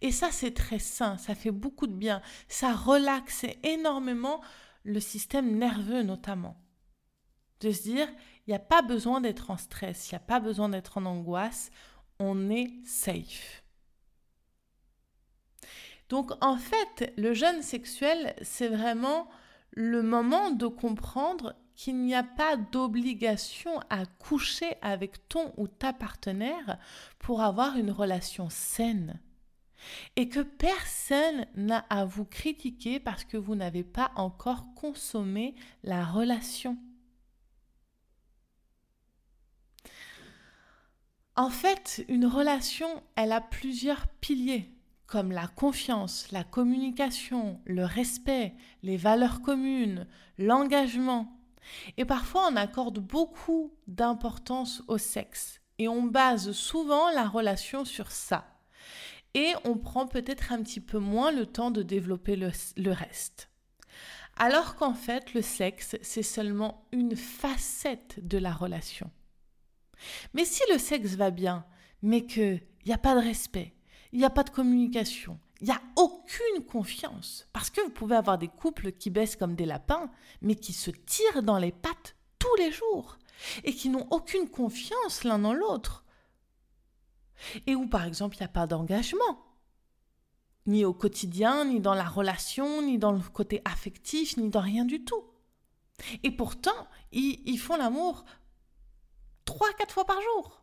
Et 0.00 0.12
ça, 0.12 0.30
c'est 0.30 0.54
très 0.54 0.78
sain, 0.78 1.18
ça 1.18 1.34
fait 1.34 1.50
beaucoup 1.50 1.88
de 1.88 1.92
bien, 1.92 2.22
ça 2.46 2.72
relaxe 2.72 3.46
énormément 3.64 4.40
le 4.84 5.00
système 5.00 5.58
nerveux 5.58 6.04
notamment. 6.04 6.56
De 7.58 7.72
se 7.72 7.82
dire, 7.82 8.08
il 8.46 8.50
n'y 8.50 8.54
a 8.54 8.60
pas 8.60 8.82
besoin 8.82 9.20
d'être 9.20 9.50
en 9.50 9.56
stress, 9.56 10.08
il 10.08 10.14
n'y 10.14 10.18
a 10.18 10.20
pas 10.20 10.38
besoin 10.38 10.68
d'être 10.68 10.98
en 10.98 11.04
angoisse, 11.04 11.72
on 12.20 12.48
est 12.48 12.70
safe. 12.84 13.59
Donc 16.10 16.32
en 16.40 16.56
fait, 16.56 17.14
le 17.16 17.32
jeûne 17.32 17.62
sexuel, 17.62 18.34
c'est 18.42 18.68
vraiment 18.68 19.28
le 19.70 20.02
moment 20.02 20.50
de 20.50 20.66
comprendre 20.66 21.54
qu'il 21.76 21.98
n'y 21.98 22.16
a 22.16 22.24
pas 22.24 22.56
d'obligation 22.56 23.80
à 23.88 24.04
coucher 24.04 24.74
avec 24.82 25.28
ton 25.28 25.54
ou 25.56 25.68
ta 25.68 25.92
partenaire 25.92 26.78
pour 27.20 27.42
avoir 27.42 27.76
une 27.76 27.92
relation 27.92 28.50
saine. 28.50 29.20
Et 30.16 30.28
que 30.28 30.40
personne 30.40 31.46
n'a 31.54 31.86
à 31.88 32.04
vous 32.04 32.24
critiquer 32.26 32.98
parce 32.98 33.24
que 33.24 33.36
vous 33.36 33.54
n'avez 33.54 33.84
pas 33.84 34.10
encore 34.16 34.74
consommé 34.74 35.54
la 35.84 36.04
relation. 36.04 36.76
En 41.36 41.50
fait, 41.50 42.04
une 42.08 42.26
relation, 42.26 43.02
elle 43.16 43.32
a 43.32 43.40
plusieurs 43.40 44.08
piliers, 44.20 44.68
comme 45.10 45.32
la 45.32 45.48
confiance, 45.48 46.30
la 46.30 46.44
communication, 46.44 47.60
le 47.66 47.84
respect, 47.84 48.54
les 48.84 48.96
valeurs 48.96 49.42
communes, 49.42 50.06
l'engagement. 50.38 51.36
Et 51.96 52.04
parfois, 52.04 52.48
on 52.50 52.54
accorde 52.54 53.00
beaucoup 53.00 53.74
d'importance 53.88 54.84
au 54.86 54.98
sexe 54.98 55.60
et 55.78 55.88
on 55.88 56.04
base 56.04 56.52
souvent 56.52 57.10
la 57.10 57.26
relation 57.26 57.84
sur 57.84 58.12
ça. 58.12 58.46
Et 59.34 59.52
on 59.64 59.76
prend 59.76 60.06
peut-être 60.06 60.52
un 60.52 60.62
petit 60.62 60.80
peu 60.80 60.98
moins 60.98 61.32
le 61.32 61.44
temps 61.44 61.72
de 61.72 61.82
développer 61.82 62.36
le, 62.36 62.92
reste. 62.92 63.50
Alors 64.36 64.76
qu'en 64.76 64.94
fait, 64.94 65.34
le 65.34 65.42
sexe, 65.42 65.96
c'est 66.02 66.22
seulement 66.22 66.86
une 66.92 67.16
facette 67.16 68.24
de 68.24 68.38
la 68.38 68.52
relation. 68.52 69.10
Mais 70.34 70.44
si 70.44 70.62
le 70.72 70.78
sexe 70.78 71.16
va 71.16 71.32
bien, 71.32 71.66
mais 72.00 72.26
qu'il 72.26 72.62
n'y 72.86 72.92
a 72.92 72.98
pas 72.98 73.16
de 73.16 73.20
respect, 73.20 73.74
il 74.12 74.18
n'y 74.18 74.24
a 74.24 74.30
pas 74.30 74.44
de 74.44 74.50
communication, 74.50 75.38
il 75.60 75.66
n'y 75.66 75.72
a 75.72 75.82
aucune 75.96 76.64
confiance, 76.66 77.46
parce 77.52 77.70
que 77.70 77.80
vous 77.80 77.90
pouvez 77.90 78.16
avoir 78.16 78.38
des 78.38 78.48
couples 78.48 78.92
qui 78.92 79.10
baissent 79.10 79.36
comme 79.36 79.54
des 79.54 79.66
lapins, 79.66 80.10
mais 80.40 80.54
qui 80.54 80.72
se 80.72 80.90
tirent 80.90 81.42
dans 81.42 81.58
les 81.58 81.72
pattes 81.72 82.16
tous 82.38 82.54
les 82.56 82.72
jours, 82.72 83.18
et 83.64 83.74
qui 83.74 83.88
n'ont 83.88 84.06
aucune 84.10 84.48
confiance 84.48 85.24
l'un 85.24 85.38
dans 85.38 85.52
l'autre. 85.52 86.04
Et 87.66 87.74
où, 87.74 87.86
par 87.86 88.04
exemple, 88.04 88.36
il 88.36 88.40
n'y 88.40 88.46
a 88.46 88.48
pas 88.48 88.66
d'engagement, 88.66 89.46
ni 90.66 90.84
au 90.84 90.92
quotidien, 90.92 91.64
ni 91.64 91.80
dans 91.80 91.94
la 91.94 92.04
relation, 92.04 92.82
ni 92.82 92.98
dans 92.98 93.12
le 93.12 93.20
côté 93.20 93.62
affectif, 93.64 94.36
ni 94.36 94.50
dans 94.50 94.60
rien 94.60 94.84
du 94.84 95.04
tout. 95.04 95.24
Et 96.22 96.30
pourtant, 96.30 96.88
ils, 97.12 97.42
ils 97.46 97.58
font 97.58 97.76
l'amour 97.76 98.24
trois, 99.44 99.72
quatre 99.74 99.94
fois 99.94 100.04
par 100.04 100.20
jour. 100.20 100.59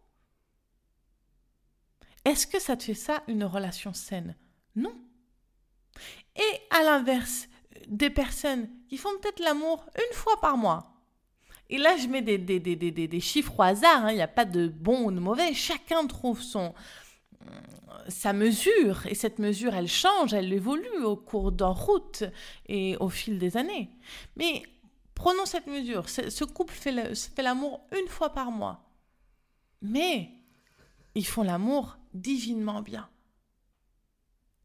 Est-ce 2.28 2.46
que 2.46 2.60
ça 2.60 2.76
te 2.76 2.84
fait 2.84 2.94
ça 2.94 3.24
une 3.28 3.44
relation 3.44 3.94
saine? 3.94 4.36
Non. 4.76 4.94
Et 6.36 6.60
à 6.70 6.84
l'inverse, 6.84 7.48
des 7.88 8.10
personnes 8.10 8.70
qui 8.88 8.98
font 8.98 9.10
peut-être 9.22 9.40
l'amour 9.40 9.86
une 9.96 10.16
fois 10.16 10.40
par 10.42 10.58
mois. 10.58 10.94
Et 11.70 11.78
là, 11.78 11.98
je 11.98 12.08
mets 12.08 12.22
des, 12.22 12.38
des, 12.38 12.60
des, 12.60 12.92
des 12.92 13.20
chiffres 13.20 13.60
au 13.60 13.62
hasard, 13.62 14.06
hein. 14.06 14.12
il 14.12 14.16
n'y 14.16 14.22
a 14.22 14.28
pas 14.28 14.46
de 14.46 14.68
bon 14.68 15.06
ou 15.06 15.12
de 15.12 15.20
mauvais, 15.20 15.54
chacun 15.54 16.06
trouve 16.08 16.42
son, 16.42 16.74
sa 18.08 18.32
mesure, 18.32 19.06
et 19.08 19.16
cette 19.16 19.40
mesure, 19.40 19.76
elle 19.76 19.90
change, 19.90 20.34
elle 20.34 20.54
évolue 20.54 21.04
au 21.04 21.18
cours 21.18 21.52
d'un 21.52 21.68
route 21.68 22.24
et 22.68 22.96
au 22.98 23.10
fil 23.10 23.38
des 23.38 23.58
années. 23.58 23.90
Mais 24.38 24.64
Prenons 25.18 25.48
cette 25.48 25.66
mesure. 25.66 26.10
Ce 26.10 26.44
couple 26.44 26.76
fait 26.76 27.42
l'amour 27.42 27.82
une 28.00 28.08
fois 28.08 28.30
par 28.30 28.52
mois. 28.52 28.88
Mais 29.82 30.30
ils 31.16 31.26
font 31.26 31.42
l'amour 31.42 31.97
divinement 32.14 32.82
bien. 32.82 33.10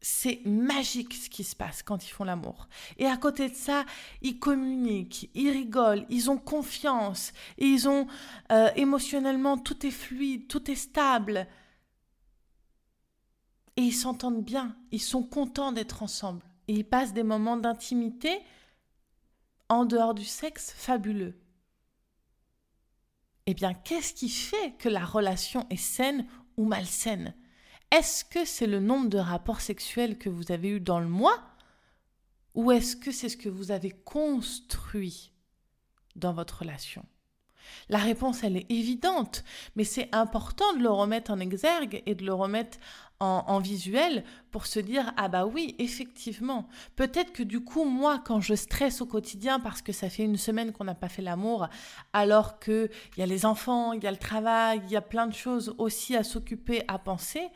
C'est 0.01 0.41
magique 0.45 1.13
ce 1.13 1.29
qui 1.29 1.45
se 1.45 1.55
passe 1.55 1.81
quand 1.81 2.05
ils 2.05 2.09
font 2.09 2.25
l'amour. 2.25 2.67
Et 2.97 3.05
à 3.05 3.15
côté 3.15 3.49
de 3.49 3.55
ça, 3.55 3.85
ils 4.21 4.37
communiquent, 4.37 5.29
ils 5.33 5.49
rigolent, 5.49 6.05
ils 6.09 6.29
ont 6.29 6.37
confiance, 6.37 7.31
ils 7.57 7.87
ont 7.87 8.07
euh, 8.51 8.69
émotionnellement 8.75 9.57
tout 9.57 9.85
est 9.85 9.91
fluide, 9.91 10.47
tout 10.49 10.69
est 10.69 10.75
stable. 10.75 11.47
Et 13.77 13.81
ils 13.81 13.93
s'entendent 13.93 14.43
bien, 14.43 14.75
ils 14.91 15.01
sont 15.01 15.23
contents 15.23 15.71
d'être 15.71 16.03
ensemble. 16.03 16.43
Et 16.67 16.73
ils 16.73 16.85
passent 16.85 17.13
des 17.13 17.23
moments 17.23 17.57
d'intimité 17.57 18.39
en 19.69 19.85
dehors 19.85 20.13
du 20.13 20.25
sexe 20.25 20.73
fabuleux. 20.75 21.39
Eh 23.45 23.53
bien, 23.53 23.73
qu'est-ce 23.73 24.13
qui 24.13 24.29
fait 24.29 24.73
que 24.77 24.87
la 24.87 25.03
relation 25.03 25.65
est 25.69 25.75
saine 25.75 26.25
ou 26.57 26.65
malsaine. 26.65 27.35
Est-ce 27.91 28.25
que 28.25 28.45
c'est 28.45 28.67
le 28.67 28.79
nombre 28.79 29.09
de 29.09 29.17
rapports 29.17 29.61
sexuels 29.61 30.17
que 30.17 30.29
vous 30.29 30.51
avez 30.51 30.69
eus 30.69 30.79
dans 30.79 30.99
le 30.99 31.07
mois 31.07 31.39
Ou 32.55 32.71
est-ce 32.71 32.95
que 32.95 33.11
c'est 33.11 33.29
ce 33.29 33.37
que 33.37 33.49
vous 33.49 33.71
avez 33.71 33.91
construit 33.91 35.31
dans 36.15 36.33
votre 36.33 36.59
relation? 36.59 37.05
La 37.89 37.97
réponse, 37.97 38.43
elle 38.43 38.57
est 38.57 38.71
évidente, 38.71 39.43
mais 39.75 39.83
c'est 39.83 40.13
important 40.13 40.73
de 40.73 40.81
le 40.81 40.89
remettre 40.89 41.31
en 41.31 41.39
exergue 41.39 42.01
et 42.05 42.15
de 42.15 42.25
le 42.25 42.33
remettre 42.33 42.77
en, 43.19 43.59
visuel 43.59 44.23
pour 44.51 44.65
se 44.65 44.79
dire 44.79 45.13
ah 45.17 45.27
bah 45.27 45.45
oui 45.45 45.75
effectivement. 45.79 46.67
Peut-être 46.95 47.31
que 47.31 47.43
du 47.43 47.63
coup 47.63 47.85
moi 47.85 48.21
quand 48.23 48.41
je 48.41 48.53
stresse 48.53 49.01
au 49.01 49.05
quotidien 49.05 49.59
parce 49.59 49.81
que 49.81 49.93
ça 49.93 50.09
fait 50.09 50.23
une 50.23 50.37
semaine 50.37 50.73
qu'on 50.73 50.83
n'a 50.83 50.95
pas 50.95 51.09
fait 51.09 51.21
l'amour 51.21 51.67
alors 52.11 52.59
que 52.59 52.89
il 53.15 53.19
y 53.19 53.23
a 53.23 53.25
les 53.25 53.45
enfants 53.45 53.93
il 53.93 54.03
y 54.03 54.07
a 54.07 54.11
le 54.11 54.17
travail 54.17 54.81
il 54.85 54.91
y 54.91 54.95
a 54.95 55.01
plein 55.01 55.27
de 55.27 55.33
choses 55.33 55.73
aussi 55.77 56.15
à 56.15 56.23
s'occuper 56.23 56.83
à 56.87 56.99
penser 56.99 57.47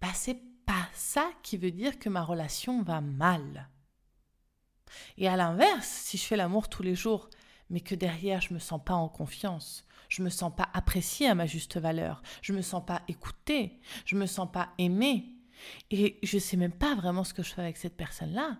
bah 0.00 0.08
c'est 0.14 0.40
pas 0.64 0.88
ça 0.94 1.28
qui 1.42 1.56
veut 1.56 1.72
dire 1.72 1.98
que 1.98 2.08
ma 2.08 2.22
relation 2.22 2.82
va 2.82 3.00
mal. 3.00 3.68
Et 5.18 5.28
à 5.28 5.36
l'inverse 5.36 5.88
si 5.88 6.16
je 6.16 6.24
fais 6.24 6.36
l'amour 6.36 6.68
tous 6.68 6.82
les 6.82 6.94
jours 6.94 7.28
mais 7.68 7.80
que 7.80 7.94
derrière 7.94 8.40
je 8.40 8.54
me 8.54 8.58
sens 8.58 8.80
pas 8.84 8.94
en 8.94 9.08
confiance, 9.08 9.84
je 10.12 10.22
me 10.22 10.28
sens 10.28 10.54
pas 10.54 10.68
appréciée 10.74 11.26
à 11.26 11.34
ma 11.34 11.46
juste 11.46 11.78
valeur, 11.78 12.20
je 12.42 12.52
me 12.52 12.60
sens 12.60 12.84
pas 12.84 13.00
écoutée, 13.08 13.80
je 14.04 14.14
me 14.14 14.26
sens 14.26 14.46
pas 14.52 14.74
aimée 14.76 15.24
et 15.90 16.18
je 16.22 16.36
sais 16.36 16.58
même 16.58 16.74
pas 16.74 16.94
vraiment 16.94 17.24
ce 17.24 17.32
que 17.32 17.42
je 17.42 17.50
fais 17.50 17.62
avec 17.62 17.78
cette 17.78 17.96
personne-là. 17.96 18.58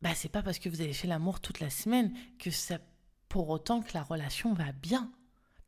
Bah 0.00 0.14
c'est 0.14 0.30
pas 0.30 0.42
parce 0.42 0.58
que 0.58 0.70
vous 0.70 0.80
avez 0.80 0.94
fait 0.94 1.06
l'amour 1.06 1.40
toute 1.40 1.60
la 1.60 1.68
semaine 1.68 2.16
que 2.38 2.50
c'est 2.50 2.80
pour 3.28 3.50
autant 3.50 3.82
que 3.82 3.92
la 3.92 4.02
relation 4.02 4.54
va 4.54 4.72
bien 4.72 5.12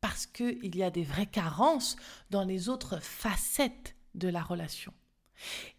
parce 0.01 0.25
qu'il 0.25 0.75
y 0.75 0.81
a 0.81 0.89
des 0.89 1.03
vraies 1.03 1.27
carences 1.27 1.95
dans 2.31 2.43
les 2.43 2.69
autres 2.69 2.99
facettes 2.99 3.95
de 4.15 4.29
la 4.29 4.41
relation. 4.41 4.95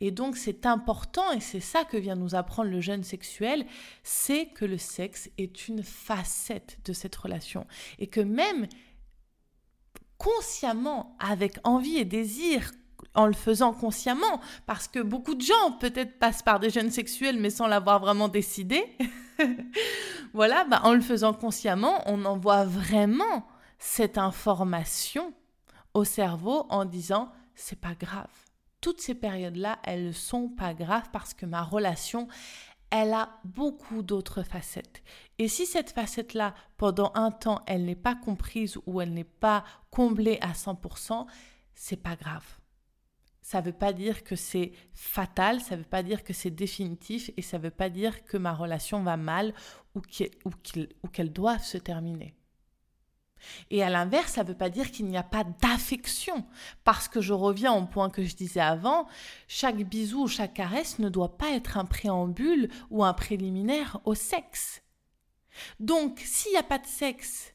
Et 0.00 0.10
donc 0.10 0.36
c'est 0.36 0.66
important, 0.66 1.32
et 1.32 1.40
c'est 1.40 1.60
ça 1.60 1.84
que 1.84 1.96
vient 1.96 2.16
nous 2.16 2.34
apprendre 2.34 2.70
le 2.70 2.80
jeune 2.80 3.04
sexuel, 3.04 3.66
c'est 4.02 4.46
que 4.46 4.64
le 4.64 4.78
sexe 4.78 5.30
est 5.38 5.68
une 5.68 5.82
facette 5.82 6.78
de 6.84 6.92
cette 6.92 7.16
relation. 7.16 7.66
Et 7.98 8.06
que 8.06 8.20
même 8.20 8.66
consciemment, 10.16 11.16
avec 11.18 11.58
envie 11.64 11.98
et 11.98 12.04
désir, 12.04 12.72
en 13.14 13.26
le 13.26 13.32
faisant 13.32 13.72
consciemment, 13.72 14.40
parce 14.66 14.86
que 14.88 15.00
beaucoup 15.00 15.34
de 15.34 15.40
gens 15.40 15.72
peut-être 15.80 16.18
passent 16.18 16.42
par 16.42 16.60
des 16.60 16.70
jeunes 16.70 16.90
sexuels 16.90 17.38
mais 17.38 17.50
sans 17.50 17.66
l'avoir 17.66 18.00
vraiment 18.00 18.28
décidé, 18.28 18.84
voilà, 20.34 20.64
bah, 20.64 20.80
en 20.84 20.94
le 20.94 21.00
faisant 21.00 21.32
consciemment, 21.32 22.02
on 22.06 22.24
envoie 22.24 22.64
vraiment 22.64 23.46
cette 23.78 24.18
information 24.18 25.32
au 25.94 26.04
cerveau 26.04 26.66
en 26.68 26.84
disant 26.84 27.32
c'est 27.54 27.80
pas 27.80 27.94
grave 27.94 28.47
toutes 28.80 29.00
ces 29.00 29.14
périodes-là, 29.14 29.78
elles 29.84 30.06
ne 30.06 30.12
sont 30.12 30.48
pas 30.48 30.74
graves 30.74 31.10
parce 31.12 31.34
que 31.34 31.46
ma 31.46 31.62
relation, 31.62 32.28
elle 32.90 33.12
a 33.12 33.40
beaucoup 33.44 34.02
d'autres 34.02 34.42
facettes. 34.42 35.02
Et 35.38 35.48
si 35.48 35.66
cette 35.66 35.90
facette-là, 35.90 36.54
pendant 36.76 37.12
un 37.14 37.30
temps, 37.30 37.62
elle 37.66 37.84
n'est 37.84 37.94
pas 37.94 38.14
comprise 38.14 38.78
ou 38.86 39.00
elle 39.00 39.12
n'est 39.12 39.24
pas 39.24 39.64
comblée 39.90 40.38
à 40.40 40.52
100%, 40.52 41.26
c'est 41.74 42.02
pas 42.02 42.16
grave. 42.16 42.46
Ça 43.42 43.60
ne 43.60 43.66
veut 43.66 43.72
pas 43.72 43.92
dire 43.92 44.24
que 44.24 44.36
c'est 44.36 44.72
fatal, 44.94 45.60
ça 45.60 45.76
ne 45.76 45.80
veut 45.80 45.88
pas 45.88 46.02
dire 46.02 46.22
que 46.22 46.32
c'est 46.32 46.50
définitif 46.50 47.30
et 47.36 47.42
ça 47.42 47.58
ne 47.58 47.64
veut 47.64 47.70
pas 47.70 47.88
dire 47.88 48.24
que 48.24 48.36
ma 48.36 48.52
relation 48.52 49.02
va 49.02 49.16
mal 49.16 49.54
ou 49.94 50.00
qu'elle 50.00 51.32
doit 51.32 51.58
se 51.58 51.78
terminer. 51.78 52.34
Et 53.70 53.82
à 53.82 53.90
l'inverse, 53.90 54.32
ça 54.32 54.42
ne 54.42 54.48
veut 54.48 54.56
pas 54.56 54.70
dire 54.70 54.90
qu'il 54.90 55.06
n'y 55.06 55.16
a 55.16 55.22
pas 55.22 55.44
d'affection. 55.44 56.44
Parce 56.84 57.08
que 57.08 57.20
je 57.20 57.32
reviens 57.32 57.72
au 57.74 57.86
point 57.86 58.10
que 58.10 58.24
je 58.24 58.36
disais 58.36 58.60
avant, 58.60 59.06
chaque 59.46 59.82
bisou 59.84 60.24
ou 60.24 60.28
chaque 60.28 60.54
caresse 60.54 60.98
ne 60.98 61.08
doit 61.08 61.36
pas 61.36 61.50
être 61.52 61.78
un 61.78 61.84
préambule 61.84 62.68
ou 62.90 63.04
un 63.04 63.14
préliminaire 63.14 64.00
au 64.04 64.14
sexe. 64.14 64.82
Donc, 65.80 66.20
s'il 66.24 66.52
n'y 66.52 66.58
a 66.58 66.62
pas 66.62 66.78
de 66.78 66.86
sexe, 66.86 67.54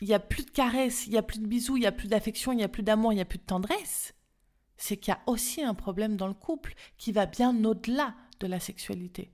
il 0.00 0.08
n'y 0.08 0.14
a 0.14 0.20
plus 0.20 0.44
de 0.44 0.50
caresses, 0.50 1.06
il 1.06 1.10
n'y 1.10 1.18
a 1.18 1.22
plus 1.22 1.38
de 1.38 1.46
bisous, 1.46 1.76
il 1.76 1.80
n'y 1.80 1.86
a 1.86 1.92
plus 1.92 2.08
d'affection, 2.08 2.52
il 2.52 2.56
n'y 2.56 2.64
a 2.64 2.68
plus 2.68 2.82
d'amour, 2.82 3.12
il 3.12 3.16
n'y 3.16 3.22
a 3.22 3.26
plus 3.26 3.38
de 3.38 3.44
tendresse, 3.44 4.14
c'est 4.76 4.96
qu'il 4.96 5.12
y 5.12 5.16
a 5.16 5.20
aussi 5.26 5.62
un 5.62 5.74
problème 5.74 6.16
dans 6.16 6.26
le 6.26 6.34
couple 6.34 6.74
qui 6.98 7.12
va 7.12 7.26
bien 7.26 7.64
au-delà 7.64 8.14
de 8.40 8.48
la 8.48 8.58
sexualité. 8.58 9.30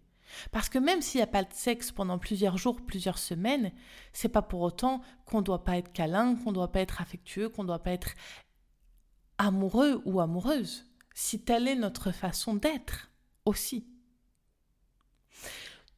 Parce 0.50 0.68
que 0.68 0.78
même 0.78 1.02
s'il 1.02 1.18
n'y 1.18 1.25
a 1.25 1.28
pas 1.28 1.42
de 1.42 1.52
sexe 1.52 1.92
pendant 1.92 2.18
plusieurs 2.18 2.58
jours, 2.58 2.80
plusieurs 2.84 3.19
semaines, 3.19 3.73
c'est 4.12 4.28
pas 4.28 4.43
pour 4.43 4.60
autant 4.60 5.00
qu'on 5.25 5.38
ne 5.38 5.45
doit 5.45 5.64
pas 5.64 5.78
être 5.78 5.93
câlin, 5.93 6.36
qu'on 6.36 6.50
ne 6.50 6.54
doit 6.54 6.73
pas 6.73 6.80
être 6.80 7.00
affectueux, 7.00 7.49
qu'on 7.49 7.62
ne 7.62 7.69
doit 7.69 7.82
pas 7.82 7.93
être 7.93 8.14
amoureux 9.38 10.02
ou 10.04 10.21
amoureuse. 10.21 10.86
Si 11.14 11.45
telle 11.45 11.69
est 11.69 11.76
notre 11.76 12.12
façon 12.12 12.54
d'être 12.54 13.10
aussi. 13.45 13.86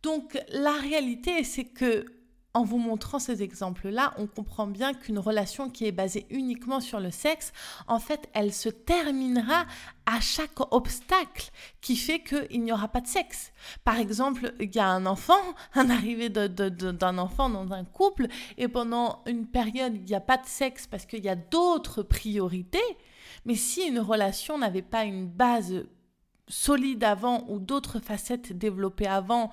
Donc 0.02 0.38
la 0.48 0.72
réalité, 0.72 1.44
c'est 1.44 1.66
que 1.66 2.06
en 2.52 2.64
vous 2.64 2.78
montrant 2.78 3.20
ces 3.20 3.42
exemples-là, 3.42 4.12
on 4.18 4.26
comprend 4.26 4.66
bien 4.66 4.92
qu'une 4.92 5.18
relation 5.18 5.70
qui 5.70 5.86
est 5.86 5.92
basée 5.92 6.26
uniquement 6.30 6.80
sur 6.80 6.98
le 6.98 7.10
sexe, 7.10 7.52
en 7.86 8.00
fait, 8.00 8.28
elle 8.34 8.52
se 8.52 8.68
terminera 8.68 9.66
à 10.06 10.20
chaque 10.20 10.58
obstacle 10.72 11.50
qui 11.80 11.94
fait 11.94 12.20
qu'il 12.20 12.62
n'y 12.62 12.72
aura 12.72 12.88
pas 12.88 13.00
de 13.00 13.06
sexe. 13.06 13.52
Par 13.84 13.98
exemple, 13.98 14.52
il 14.58 14.74
y 14.74 14.80
a 14.80 14.88
un 14.88 15.06
enfant, 15.06 15.40
un 15.74 15.90
arrivé 15.90 16.28
d'un 16.28 17.18
enfant 17.18 17.48
dans 17.48 17.72
un 17.72 17.84
couple, 17.84 18.26
et 18.58 18.66
pendant 18.66 19.22
une 19.26 19.46
période, 19.46 19.94
il 19.94 20.04
n'y 20.04 20.14
a 20.14 20.20
pas 20.20 20.36
de 20.36 20.46
sexe 20.46 20.88
parce 20.88 21.06
qu'il 21.06 21.24
y 21.24 21.28
a 21.28 21.36
d'autres 21.36 22.02
priorités. 22.02 22.78
Mais 23.44 23.54
si 23.54 23.82
une 23.82 24.00
relation 24.00 24.58
n'avait 24.58 24.82
pas 24.82 25.04
une 25.04 25.28
base 25.28 25.84
solide 26.48 27.04
avant 27.04 27.44
ou 27.48 27.60
d'autres 27.60 28.00
facettes 28.00 28.52
développées 28.52 29.06
avant, 29.06 29.52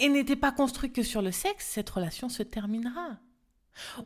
et 0.00 0.08
n'était 0.08 0.36
pas 0.36 0.50
construit 0.50 0.92
que 0.92 1.02
sur 1.02 1.22
le 1.22 1.30
sexe, 1.30 1.66
cette 1.66 1.90
relation 1.90 2.28
se 2.28 2.42
terminera. 2.42 3.18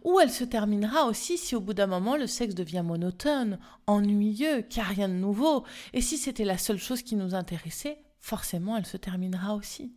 Ou 0.02 0.20
elle 0.20 0.30
se 0.30 0.44
terminera 0.44 1.07
aussi 1.07 1.38
si 1.38 1.57
au 1.57 1.61
bout 1.61 1.74
d'un 1.74 1.87
moment 1.87 2.16
le 2.16 2.26
sexe 2.26 2.54
devient 2.54 2.83
monotone, 2.85 3.59
ennuyeux, 3.87 4.62
qu'il 4.62 4.83
n'y 4.83 4.88
a 4.88 4.92
rien 4.92 5.09
de 5.09 5.14
nouveau. 5.14 5.64
Et 5.92 6.00
si 6.00 6.18
c'était 6.18 6.44
la 6.44 6.59
seule 6.59 6.78
chose 6.78 7.02
qui 7.02 7.16
nous 7.16 7.35
intéressait, 7.35 8.02
forcément 8.20 8.76
elle 8.76 8.87
se 8.87 8.96
terminera 8.96 9.54
aussi. 9.54 9.94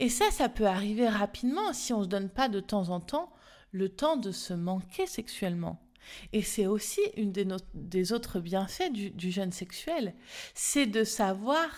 Et 0.00 0.08
ça, 0.08 0.30
ça 0.30 0.48
peut 0.48 0.66
arriver 0.66 1.08
rapidement 1.08 1.72
si 1.72 1.92
on 1.92 2.00
ne 2.00 2.04
se 2.04 2.08
donne 2.08 2.28
pas 2.28 2.48
de 2.48 2.60
temps 2.60 2.88
en 2.88 3.00
temps 3.00 3.32
le 3.70 3.88
temps 3.88 4.16
de 4.16 4.30
se 4.30 4.54
manquer 4.54 5.06
sexuellement. 5.06 5.80
Et 6.32 6.42
c'est 6.42 6.66
aussi 6.66 7.00
une 7.16 7.32
des, 7.32 8.12
autres 8.12 8.38
bienfaits 8.38 8.92
du, 8.92 9.10
du 9.10 9.30
jeûne 9.30 9.52
sexuel, 9.52 10.14
c'est 10.54 10.86
de 10.86 11.02
savoir 11.02 11.68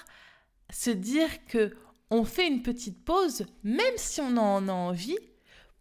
se 0.70 0.90
dire 0.90 1.46
que 1.46 1.74
on 2.10 2.24
fait 2.24 2.46
une 2.46 2.62
petite 2.62 3.04
pause, 3.04 3.46
même 3.62 3.96
si 3.96 4.20
on 4.20 4.36
en 4.36 4.68
a 4.68 4.72
envie, 4.72 5.18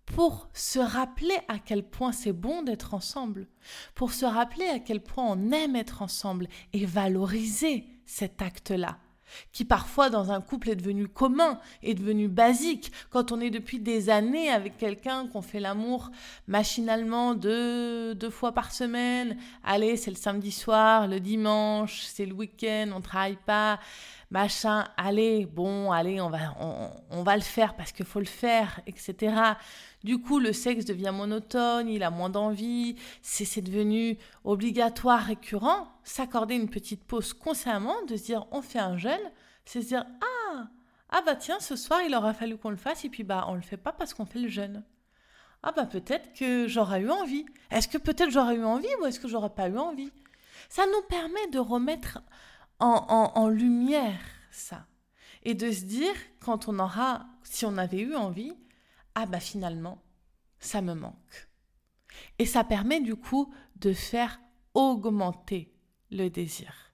pour 0.05 0.49
se 0.53 0.79
rappeler 0.79 1.37
à 1.47 1.59
quel 1.59 1.83
point 1.83 2.11
c'est 2.11 2.33
bon 2.33 2.61
d'être 2.61 2.93
ensemble, 2.93 3.47
pour 3.95 4.13
se 4.13 4.25
rappeler 4.25 4.67
à 4.67 4.79
quel 4.79 5.01
point 5.01 5.25
on 5.25 5.51
aime 5.51 5.75
être 5.75 6.01
ensemble 6.01 6.47
et 6.73 6.85
valoriser 6.85 7.85
cet 8.05 8.41
acte-là 8.41 8.99
qui 9.51 9.65
parfois 9.65 10.09
dans 10.09 10.31
un 10.31 10.41
couple 10.41 10.69
est 10.69 10.75
devenu 10.75 11.07
commun, 11.07 11.59
est 11.83 11.93
devenu 11.93 12.27
basique. 12.27 12.91
Quand 13.09 13.31
on 13.31 13.39
est 13.39 13.49
depuis 13.49 13.79
des 13.79 14.09
années 14.09 14.49
avec 14.49 14.77
quelqu'un, 14.77 15.27
qu'on 15.27 15.41
fait 15.41 15.59
l'amour 15.59 16.11
machinalement 16.47 17.33
deux, 17.33 18.15
deux 18.15 18.29
fois 18.29 18.51
par 18.51 18.71
semaine, 18.71 19.37
allez, 19.63 19.97
c'est 19.97 20.11
le 20.11 20.17
samedi 20.17 20.51
soir, 20.51 21.07
le 21.07 21.19
dimanche, 21.19 22.03
c'est 22.03 22.25
le 22.25 22.33
week-end, 22.33 22.91
on 22.95 23.01
travaille 23.01 23.37
pas, 23.45 23.79
machin, 24.31 24.85
allez, 24.97 25.45
bon, 25.45 25.91
allez, 25.91 26.19
on 26.21 26.29
va, 26.29 26.55
on, 27.09 27.23
va 27.23 27.35
le 27.35 27.41
faire 27.41 27.75
parce 27.75 27.91
qu'il 27.91 28.05
faut 28.05 28.19
le 28.19 28.25
faire, 28.25 28.79
etc. 28.87 29.35
Du 30.03 30.19
coup, 30.19 30.39
le 30.39 30.53
sexe 30.53 30.85
devient 30.85 31.11
monotone, 31.13 31.87
il 31.89 32.03
a 32.03 32.09
moins 32.09 32.29
d'envie, 32.29 32.95
c'est 33.21 33.61
devenu 33.61 34.17
obligatoire, 34.43 35.21
récurrent. 35.21 35.87
S'accorder 36.03 36.55
une 36.55 36.69
petite 36.69 37.03
pause 37.03 37.33
consciemment, 37.33 37.95
de 38.07 38.15
se 38.15 38.23
dire 38.23 38.45
on 38.51 38.61
fait 38.61 38.79
un 38.79 38.97
jeûne, 38.97 39.31
c'est 39.65 39.81
se 39.81 39.87
dire 39.87 40.05
ah, 40.21 40.67
ah 41.09 41.21
bah 41.25 41.35
tiens, 41.35 41.59
ce 41.59 41.75
soir 41.75 42.01
il 42.05 42.13
aura 42.13 42.33
fallu 42.33 42.57
qu'on 42.57 42.69
le 42.69 42.75
fasse 42.75 43.05
et 43.05 43.09
puis 43.09 43.23
bah 43.23 43.45
on 43.47 43.55
le 43.55 43.61
fait 43.61 43.77
pas 43.77 43.93
parce 43.93 44.13
qu'on 44.13 44.25
fait 44.25 44.39
le 44.39 44.49
jeûne. 44.49 44.83
Ah 45.63 45.71
bah 45.71 45.85
peut-être 45.85 46.33
que 46.33 46.67
j'aurais 46.67 47.01
eu 47.01 47.09
envie. 47.09 47.45
Est-ce 47.71 47.87
que 47.87 47.97
peut-être 47.97 48.29
j'aurais 48.29 48.55
eu 48.55 48.63
envie 48.63 48.87
ou 49.01 49.05
est-ce 49.05 49.19
que 49.19 49.27
j'aurais 49.27 49.49
pas 49.49 49.67
eu 49.67 49.77
envie? 49.77 50.11
Ça 50.69 50.85
nous 50.85 51.01
permet 51.09 51.47
de 51.47 51.59
remettre 51.59 52.19
en, 52.79 53.47
lumière 53.49 54.19
ça. 54.51 54.87
Et 55.43 55.53
de 55.53 55.71
se 55.71 55.83
dire, 55.83 56.15
quand 56.39 56.67
on 56.67 56.79
aura, 56.79 57.25
si 57.43 57.65
on 57.65 57.77
avait 57.77 58.01
eu 58.01 58.15
envie, 58.15 58.53
ah 59.13 59.25
bah 59.25 59.39
finalement, 59.39 60.03
ça 60.59 60.81
me 60.81 60.93
manque. 60.93 61.49
Et 62.39 62.45
ça 62.45 62.63
permet 62.63 63.01
du 63.01 63.15
coup 63.15 63.53
de 63.75 63.93
faire 63.93 64.39
augmenter 64.73 65.73
le 66.11 66.29
désir. 66.29 66.85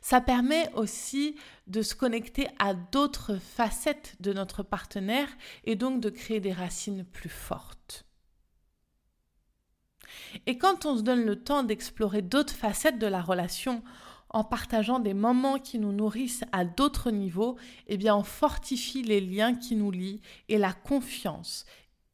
Ça 0.00 0.20
permet 0.20 0.72
aussi 0.74 1.36
de 1.66 1.82
se 1.82 1.94
connecter 1.94 2.48
à 2.58 2.74
d'autres 2.74 3.36
facettes 3.36 4.16
de 4.20 4.32
notre 4.32 4.62
partenaire 4.62 5.28
et 5.64 5.76
donc 5.76 6.00
de 6.00 6.10
créer 6.10 6.40
des 6.40 6.52
racines 6.52 7.04
plus 7.04 7.30
fortes. 7.30 8.04
Et 10.46 10.58
quand 10.58 10.86
on 10.86 10.96
se 10.96 11.02
donne 11.02 11.24
le 11.24 11.42
temps 11.42 11.62
d'explorer 11.62 12.22
d'autres 12.22 12.54
facettes 12.54 12.98
de 12.98 13.06
la 13.06 13.22
relation, 13.22 13.82
en 14.32 14.44
partageant 14.44 14.98
des 14.98 15.14
moments 15.14 15.58
qui 15.58 15.78
nous 15.78 15.92
nourrissent 15.92 16.44
à 16.52 16.64
d'autres 16.64 17.10
niveaux, 17.10 17.56
eh 17.86 17.96
bien 17.96 18.16
on 18.16 18.22
fortifie 18.22 19.02
les 19.02 19.20
liens 19.20 19.54
qui 19.54 19.76
nous 19.76 19.90
lient 19.90 20.20
et 20.48 20.58
la 20.58 20.72
confiance 20.72 21.66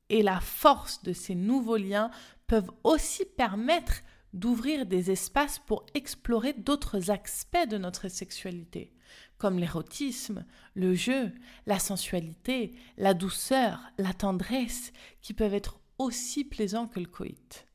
et 0.09 0.23
la 0.23 0.41
force 0.41 1.03
de 1.03 1.13
ces 1.13 1.35
nouveaux 1.35 1.77
liens 1.77 2.11
peuvent 2.47 2.71
aussi 2.83 3.25
permettre 3.25 4.03
d'ouvrir 4.33 4.87
des 4.87 5.11
espaces 5.11 5.59
pour 5.59 5.87
explorer 5.95 6.53
d'autres 6.53 7.11
aspects 7.11 7.69
de 7.69 7.79
notre 7.79 8.09
sexualité, 8.09 8.93
comme 9.39 9.59
l'érotisme, 9.59 10.45
le 10.75 10.95
jeu, 10.95 11.33
la 11.67 11.79
sensualité, 11.79 12.75
la 12.97 13.15
douceur, 13.15 13.81
la 13.97 14.13
tendresse, 14.13 14.93
qui 15.23 15.33
peuvent 15.33 15.55
être 15.55 15.81
aussi 15.99 16.45
plaisants 16.45 16.87
que 16.87 17.01
le 17.01 17.07
coït. 17.07 17.67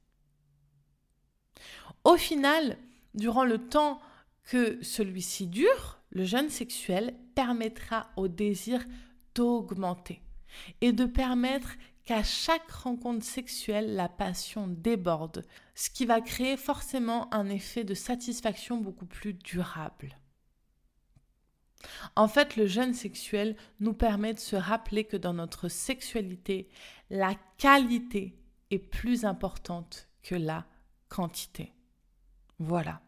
Au 2.04 2.18
final, 2.18 2.78
durant 3.14 3.46
le 3.46 3.58
temps 3.58 4.00
que 4.44 4.82
celui-ci 4.84 5.48
dure, 5.48 6.00
le 6.12 6.26
jeûne 6.26 6.50
sexuel 6.50 7.16
permettra 7.36 8.12
au 8.18 8.28
désir 8.28 8.84
d'augmenter 9.36 10.22
et 10.82 10.92
de 10.92 11.06
permettre 11.06 11.76
qu'à 12.06 12.24
chaque 12.24 12.70
rencontre 12.70 13.26
sexuelle, 13.26 13.96
la 13.96 14.10
passion 14.10 14.68
déborde, 14.68 15.46
ce 15.74 15.90
qui 15.90 16.06
va 16.06 16.22
créer 16.22 16.58
forcément 16.58 17.34
un 17.34 17.50
effet 17.50 17.84
de 17.84 17.94
satisfaction 17.94 18.78
beaucoup 18.78 19.06
plus 19.06 19.34
durable. 19.34 20.18
En 22.16 22.28
fait, 22.28 22.56
le 22.56 22.68
jeûne 22.68 22.94
sexuel 22.94 23.56
nous 23.80 23.94
permet 23.94 24.34
de 24.34 24.40
se 24.40 24.56
rappeler 24.56 25.04
que 25.06 25.18
dans 25.18 25.34
notre 25.34 25.68
sexualité, 25.68 26.70
la 27.10 27.36
qualité 27.58 28.38
est 28.70 28.80
plus 28.80 29.26
importante 29.26 30.08
que 30.22 30.36
la 30.36 30.66
quantité. 31.10 31.74
Voilà. 32.60 33.02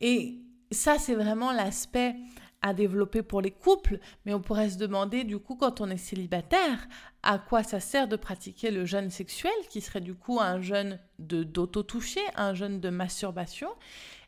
Et 0.00 0.42
ça, 0.72 0.98
c'est 0.98 1.14
vraiment 1.14 1.52
l'aspect 1.52 2.14
à 2.62 2.72
développer 2.74 3.22
pour 3.22 3.40
les 3.40 3.50
couples, 3.50 3.98
mais 4.24 4.34
on 4.34 4.40
pourrait 4.40 4.70
se 4.70 4.78
demander 4.78 5.24
du 5.24 5.38
coup 5.38 5.56
quand 5.56 5.80
on 5.80 5.90
est 5.90 5.96
célibataire, 5.96 6.86
à 7.24 7.38
quoi 7.38 7.64
ça 7.64 7.80
sert 7.80 8.06
de 8.06 8.16
pratiquer 8.16 8.70
le 8.70 8.84
jeûne 8.84 9.10
sexuel, 9.10 9.52
qui 9.68 9.80
serait 9.80 10.00
du 10.00 10.14
coup 10.14 10.40
un 10.40 10.60
jeûne 10.60 11.00
d'auto-toucher, 11.18 12.22
un 12.36 12.54
jeûne 12.54 12.80
de 12.80 12.88
masturbation? 12.88 13.68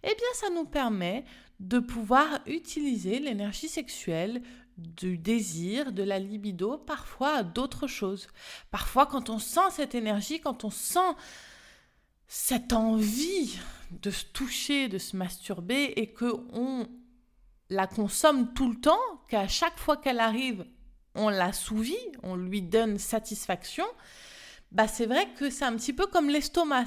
Eh 0.02 0.08
bien 0.08 0.28
ça 0.34 0.50
nous 0.50 0.64
permet 0.64 1.24
de 1.60 1.78
pouvoir 1.78 2.40
utiliser 2.46 3.20
l'énergie 3.20 3.68
sexuelle 3.68 4.42
du 4.76 5.16
désir, 5.16 5.92
de 5.92 6.02
la 6.02 6.18
libido, 6.18 6.76
parfois 6.76 7.36
à 7.36 7.42
d'autres 7.44 7.86
choses. 7.86 8.26
Parfois 8.72 9.06
quand 9.06 9.30
on 9.30 9.38
sent 9.38 9.70
cette 9.70 9.94
énergie, 9.94 10.40
quand 10.40 10.64
on 10.64 10.70
sent 10.70 10.98
cette 12.26 12.72
envie 12.72 13.58
de 14.02 14.10
se 14.10 14.24
toucher, 14.24 14.88
de 14.88 14.98
se 14.98 15.16
masturber 15.16 15.92
et 15.96 16.12
que 16.12 16.32
on 16.52 16.88
la 17.70 17.86
consomme 17.86 18.52
tout 18.54 18.70
le 18.70 18.80
temps, 18.80 19.00
qu'à 19.28 19.48
chaque 19.48 19.78
fois 19.78 19.96
qu'elle 19.96 20.20
arrive, 20.20 20.64
on 21.14 21.28
la 21.28 21.52
souvit, 21.52 21.98
on 22.22 22.36
lui 22.36 22.62
donne 22.62 22.98
satisfaction, 22.98 23.86
bah 24.72 24.88
c'est 24.88 25.06
vrai 25.06 25.28
que 25.38 25.50
c'est 25.50 25.64
un 25.64 25.76
petit 25.76 25.92
peu 25.92 26.06
comme 26.06 26.28
l'estomac. 26.28 26.86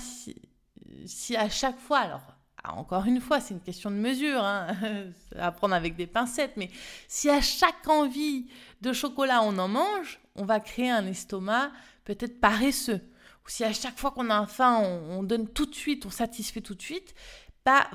Si, 1.06 1.36
à 1.36 1.50
chaque 1.50 1.80
fois, 1.80 2.00
alors 2.00 2.38
encore 2.70 3.06
une 3.06 3.22
fois, 3.22 3.39
c'est 3.39 3.54
une 3.54 3.62
question 3.62 3.89
de 3.89 3.96
mesure, 3.96 4.43
hein, 4.43 4.76
à 5.38 5.52
prendre 5.52 5.74
avec 5.74 5.96
des 5.96 6.08
pincettes, 6.08 6.58
mais 6.58 6.70
si 7.08 7.30
à 7.30 7.41
chaque 7.41 7.88
envie 7.88 8.48
de 8.82 8.93
chocolat 8.93 9.41
on 9.43 9.58
en 9.58 9.67
mange, 9.67 10.20
on 10.36 10.43
va 10.43 10.60
créer 10.60 10.89
un 10.89 11.06
estomac 11.06 11.72
peut-être 12.04 12.39
paresseux. 12.39 13.02
Si 13.48 13.64
à 13.64 13.74
chaque 13.74 13.98
fois 13.98 14.12
qu'on 14.12 14.30
a 14.30 14.46
faim, 14.46 14.82
on, 14.84 15.20
on 15.20 15.24
donne 15.24 15.48
tout 15.48 15.66
de 15.66 15.76
suite, 15.76 16.06
on 16.06 16.10
satisfait 16.10 16.62
tout 16.62 16.76
de 16.76 16.82
suite, 16.82 17.16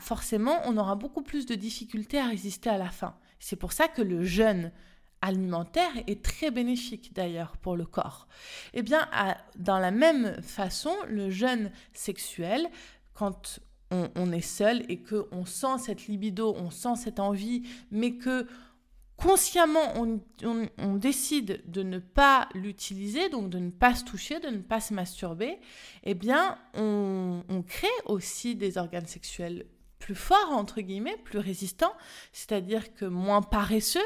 forcément, 0.01 0.61
on 0.67 0.77
aura 0.77 0.95
beaucoup 0.97 1.23
plus 1.23 1.47
de 1.47 1.55
difficultés 1.55 2.19
à 2.19 2.27
résister 2.27 2.71
à 2.71 2.79
la 2.79 2.91
faim. 2.91 3.15
C'est 3.39 3.57
pour 3.57 3.73
ça 3.73 3.89
que 3.89 4.03
le 4.03 4.23
jeûne 4.23 4.73
alimentaire 5.21 5.93
est 6.07 6.23
très 6.23 6.51
bénéfique 6.51 7.13
d'ailleurs 7.15 7.57
pour 7.59 7.77
le 7.77 7.87
corps. 7.87 8.27
Eh 8.75 8.83
bien, 8.83 9.09
dans 9.57 9.79
la 9.79 9.91
même 9.91 10.41
façon, 10.43 10.95
le 11.09 11.31
jeûne 11.31 11.71
sexuel, 11.93 12.69
quand 13.15 13.61
on, 13.91 14.11
on 14.17 14.33
est 14.33 14.41
seul 14.41 14.85
et 14.89 15.01
que 15.01 15.29
on 15.33 15.45
sent 15.45 15.79
cette 15.79 16.07
libido, 16.07 16.55
on 16.57 16.71
sent 16.71 16.97
cette 16.97 17.21
envie, 17.21 17.63
mais 17.91 18.17
que 18.17 18.47
consciemment 19.23 19.93
on, 19.97 20.97
décide 20.97 21.63
de 21.67 21.83
ne 21.83 21.99
pas 21.99 22.49
l'utiliser, 22.55 23.29
donc 23.29 23.51
de 23.51 23.59
ne 23.59 23.71
pas 23.71 23.95
se 23.95 24.05
toucher, 24.05 24.41
de 24.41 24.49
ne 24.49 24.59
pas 24.59 24.81
se 24.81 24.93
masturber, 24.95 25.59
eh 26.05 26.15
bien 26.15 26.59
on, 26.75 27.43
crée 27.67 27.87
aussi 28.07 28.55
des 28.55 28.79
organes 28.79 29.07
sexuels 29.07 29.67
plus 29.99 30.15
forts, 30.17 30.51
entre 30.51 30.81
guillemets, 30.81 31.17
plus 31.25 31.39
résistants, 31.39 31.95
c'est-à-dire 32.33 32.93
que 32.95 33.05
moins 33.05 33.41
paresseux, 33.41 34.01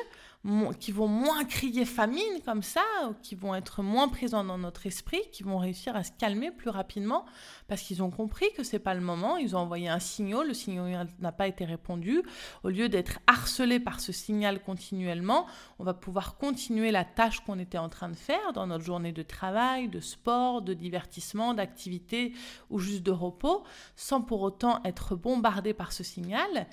qui 0.79 0.93
vont 0.93 1.09
moins 1.09 1.45
crier 1.45 1.85
famine 1.85 2.41
comme 2.45 2.63
ça, 2.63 2.85
qui 3.23 3.35
vont 3.35 3.55
être 3.55 3.83
moins 3.83 4.09
présents 4.09 4.45
dans 4.45 4.59
notre 4.59 4.87
esprit, 4.87 5.21
qui 5.33 5.43
vont 5.43 5.59
réussir 5.59 5.97
à 5.97 6.05
se 6.05 6.13
calmer 6.19 6.51
plus 6.51 6.71
rapidement 6.71 7.25
parce 7.69 7.83
qu'ils 7.83 8.03
ont 8.03 8.11
compris 8.11 8.47
que 8.57 8.63
c'est 8.63 8.79
pas 8.79 8.95
le 8.95 9.01
moment. 9.01 9.37
Ils 9.39 9.57
ont 9.57 9.61
envoyé 9.61 9.89
un 9.89 9.99
signal, 9.99 10.47
le 10.47 10.55
signal 10.55 11.09
n'a 11.19 11.33
pas 11.33 11.49
été 11.49 11.65
répondu. 11.65 12.23
Au 12.63 12.69
lieu 12.69 12.89
d'être 12.89 13.19
harcelé 13.27 13.81
par 13.81 14.01
ce 14.01 14.13
signal 14.13 14.63
continuellement, 14.63 15.47
on 15.79 15.85
va 15.85 15.95
pouvoir 15.95 16.37
continuer 16.37 16.91
la 16.91 17.05
tâche 17.05 17.41
qu'on 17.41 17.59
était 17.59 17.79
en 17.79 17.89
train 17.89 18.09
de 18.09 18.17
faire 18.17 18.53
dans 18.53 18.67
notre 18.67 18.85
journée 18.85 19.13
de 19.13 19.23
travail, 19.23 19.89
de 19.89 20.01
sport, 20.01 20.63
de 20.63 20.75
divertissement, 20.75 21.55
d'activité 21.55 22.33
ou 22.71 22.79
juste 22.79 23.03
de 23.03 23.11
repos, 23.11 23.65
sans 23.97 24.21
pour 24.21 24.43
autant 24.43 24.81
être 24.85 25.17
bombardé 25.17 25.75
par 25.75 25.93
ce 25.93 26.05
signal. 26.05 26.67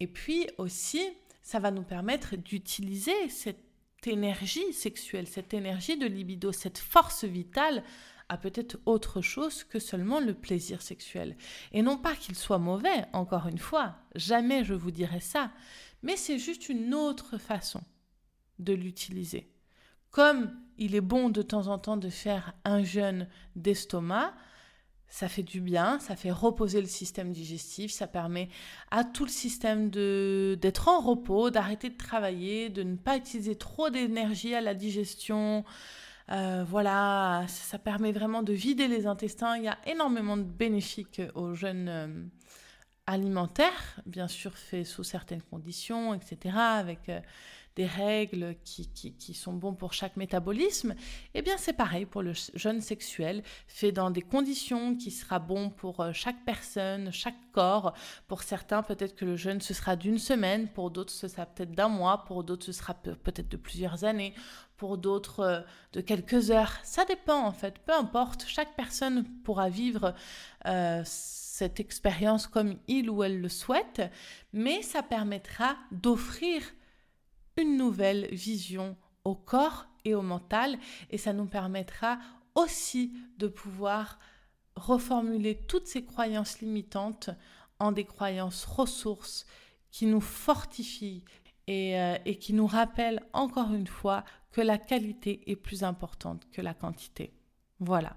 Et 0.00 0.06
puis 0.06 0.46
aussi, 0.58 1.02
ça 1.48 1.60
va 1.60 1.70
nous 1.70 1.82
permettre 1.82 2.36
d'utiliser 2.36 3.30
cette 3.30 3.64
énergie 4.06 4.74
sexuelle, 4.74 5.26
cette 5.26 5.54
énergie 5.54 5.96
de 5.96 6.04
libido, 6.04 6.52
cette 6.52 6.76
force 6.76 7.24
vitale 7.24 7.82
à 8.28 8.36
peut-être 8.36 8.78
autre 8.84 9.22
chose 9.22 9.64
que 9.64 9.78
seulement 9.78 10.20
le 10.20 10.34
plaisir 10.34 10.82
sexuel. 10.82 11.38
Et 11.72 11.80
non 11.80 11.96
pas 11.96 12.14
qu'il 12.14 12.34
soit 12.34 12.58
mauvais, 12.58 13.06
encore 13.14 13.46
une 13.46 13.56
fois, 13.56 13.96
jamais 14.14 14.62
je 14.62 14.74
vous 14.74 14.90
dirai 14.90 15.20
ça, 15.20 15.50
mais 16.02 16.18
c'est 16.18 16.38
juste 16.38 16.68
une 16.68 16.92
autre 16.92 17.38
façon 17.38 17.80
de 18.58 18.74
l'utiliser. 18.74 19.50
Comme 20.10 20.54
il 20.76 20.94
est 20.94 21.00
bon 21.00 21.30
de 21.30 21.40
temps 21.40 21.68
en 21.68 21.78
temps 21.78 21.96
de 21.96 22.10
faire 22.10 22.52
un 22.66 22.84
jeûne 22.84 23.26
d'estomac, 23.56 24.34
ça 25.08 25.28
fait 25.28 25.42
du 25.42 25.60
bien, 25.60 25.98
ça 26.00 26.16
fait 26.16 26.30
reposer 26.30 26.80
le 26.80 26.86
système 26.86 27.32
digestif, 27.32 27.90
ça 27.90 28.06
permet 28.06 28.48
à 28.90 29.04
tout 29.04 29.24
le 29.24 29.30
système 29.30 29.90
d'être 29.90 30.88
en 30.88 31.00
repos, 31.00 31.50
d'arrêter 31.50 31.88
de 31.88 31.96
travailler, 31.96 32.68
de 32.68 32.82
ne 32.82 32.96
pas 32.96 33.16
utiliser 33.16 33.56
trop 33.56 33.90
d'énergie 33.90 34.54
à 34.54 34.60
la 34.60 34.74
digestion. 34.74 35.64
Euh, 36.30 36.62
voilà, 36.68 37.46
ça, 37.48 37.78
permet 37.78 38.12
vraiment 38.12 38.42
de 38.42 38.52
vider 38.52 38.86
les 38.86 39.06
intestins. 39.06 39.56
Il 39.56 39.64
y 39.64 39.68
a 39.68 39.78
énormément 39.86 40.36
de 40.36 40.42
bénéfiques 40.42 41.22
aux 41.34 41.54
jeunes 41.54 41.88
euh, 41.88 42.24
alimentaires, 43.06 44.00
bien 44.04 44.28
sûr 44.28 44.56
fait 44.58 44.84
sous 44.84 45.04
certaines 45.04 45.40
conditions, 45.40 46.12
etc., 46.12 46.54
des 47.78 47.86
règles 47.86 48.56
qui, 48.64 49.34
sont 49.34 49.52
bons 49.52 49.72
pour 49.72 49.92
chaque 49.92 50.16
métabolisme, 50.16 50.96
eh 51.34 51.42
bien 51.42 51.56
c'est 51.56 51.74
pareil 51.74 52.06
pour 52.06 52.22
le 52.22 52.32
jeûne 52.54 52.80
sexuel, 52.80 53.44
fait 53.68 53.92
dans 53.92 54.10
des 54.10 54.20
conditions 54.20 54.96
qui 54.96 55.12
sera 55.12 55.38
bon 55.38 55.70
pour 55.70 56.00
euh, 56.00 56.10
chaque 56.12 56.44
personne, 56.44 57.12
chaque 57.12 57.36
corps. 57.52 57.94
Pour 58.26 58.42
certains, 58.42 58.82
peut-être 58.82 59.14
que 59.14 59.24
le 59.24 59.36
jeûne, 59.36 59.60
ce 59.60 59.74
sera 59.74 59.94
d'une 59.94 60.18
semaine, 60.18 60.66
pour 60.66 60.90
d'autres, 60.90 61.12
ce 61.12 61.28
sera 61.28 61.46
peut-être 61.46 61.70
d'un 61.70 61.86
mois, 61.86 62.24
pour 62.24 62.42
d'autres, 62.42 62.66
ce 62.66 62.72
sera 62.72 62.94
peut-être 62.94 63.48
de 63.48 63.56
plusieurs 63.56 64.02
années, 64.02 64.34
pour 64.76 64.98
d'autres, 64.98 65.40
euh, 65.40 65.60
de 65.92 66.00
quelques 66.00 66.50
heures. 66.50 66.72
Ça 66.82 67.04
dépend 67.04 67.46
en 67.46 67.52
fait, 67.52 67.78
peu 67.86 67.92
importe, 67.92 68.44
chaque 68.48 68.74
personne 68.74 69.22
pourra 69.44 69.68
vivre. 69.68 70.14
Euh, 70.66 71.02
cette 71.04 71.80
expérience 71.80 72.46
comme 72.48 72.76
il 72.86 73.10
ou 73.10 73.24
elle 73.24 73.40
le 73.40 73.48
souhaite, 73.48 74.02
mais 74.52 74.80
ça 74.82 75.02
permettra 75.02 75.76
d'offrir 75.90 76.62
une 77.58 77.76
nouvelle 77.76 78.28
vision 78.32 78.96
au 79.24 79.34
corps 79.34 79.86
et 80.04 80.14
au 80.14 80.22
mental 80.22 80.78
et 81.10 81.18
ça 81.18 81.32
nous 81.32 81.46
permettra 81.46 82.18
aussi 82.54 83.12
de 83.38 83.48
pouvoir 83.48 84.18
reformuler 84.76 85.58
toutes 85.66 85.86
ces 85.86 86.04
croyances 86.04 86.60
limitantes 86.60 87.30
en 87.78 87.92
des 87.92 88.04
croyances 88.04 88.64
ressources 88.64 89.44
qui 89.90 90.06
nous 90.06 90.20
fortifient 90.20 91.24
et, 91.66 91.98
euh, 91.98 92.16
et 92.24 92.38
qui 92.38 92.52
nous 92.52 92.66
rappellent 92.66 93.22
encore 93.32 93.72
une 93.74 93.86
fois 93.86 94.24
que 94.52 94.60
la 94.60 94.78
qualité 94.78 95.50
est 95.50 95.56
plus 95.56 95.82
importante 95.82 96.48
que 96.50 96.62
la 96.62 96.74
quantité. 96.74 97.32
Voilà. 97.80 98.16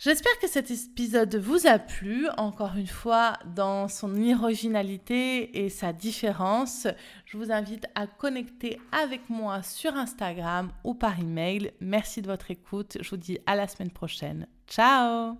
J'espère 0.00 0.38
que 0.38 0.46
cet 0.46 0.70
épisode 0.70 1.34
vous 1.34 1.66
a 1.66 1.80
plu, 1.80 2.28
encore 2.36 2.76
une 2.76 2.86
fois, 2.86 3.32
dans 3.56 3.88
son 3.88 4.14
originalité 4.30 5.64
et 5.64 5.68
sa 5.70 5.92
différence. 5.92 6.86
Je 7.24 7.36
vous 7.36 7.50
invite 7.50 7.86
à 7.96 8.06
connecter 8.06 8.78
avec 8.92 9.28
moi 9.28 9.60
sur 9.64 9.96
Instagram 9.96 10.70
ou 10.84 10.94
par 10.94 11.18
email. 11.18 11.72
Merci 11.80 12.22
de 12.22 12.28
votre 12.28 12.52
écoute. 12.52 12.98
Je 13.00 13.10
vous 13.10 13.16
dis 13.16 13.40
à 13.46 13.56
la 13.56 13.66
semaine 13.66 13.90
prochaine. 13.90 14.46
Ciao 14.68 15.36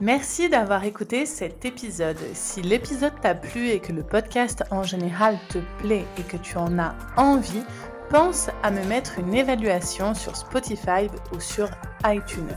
Merci 0.00 0.48
d'avoir 0.48 0.82
écouté 0.82 1.26
cet 1.26 1.64
épisode. 1.64 2.18
Si 2.34 2.60
l'épisode 2.60 3.18
t'a 3.22 3.36
plu 3.36 3.68
et 3.68 3.78
que 3.78 3.92
le 3.92 4.02
podcast 4.02 4.64
en 4.72 4.82
général 4.82 5.38
te 5.48 5.58
plaît 5.78 6.04
et 6.18 6.22
que 6.22 6.36
tu 6.38 6.56
en 6.58 6.76
as 6.80 6.96
envie, 7.16 7.62
pense 8.10 8.48
à 8.62 8.70
me 8.70 8.84
mettre 8.84 9.18
une 9.18 9.34
évaluation 9.34 10.14
sur 10.14 10.36
Spotify 10.36 11.08
ou 11.32 11.40
sur 11.40 11.68
iTunes. 12.04 12.56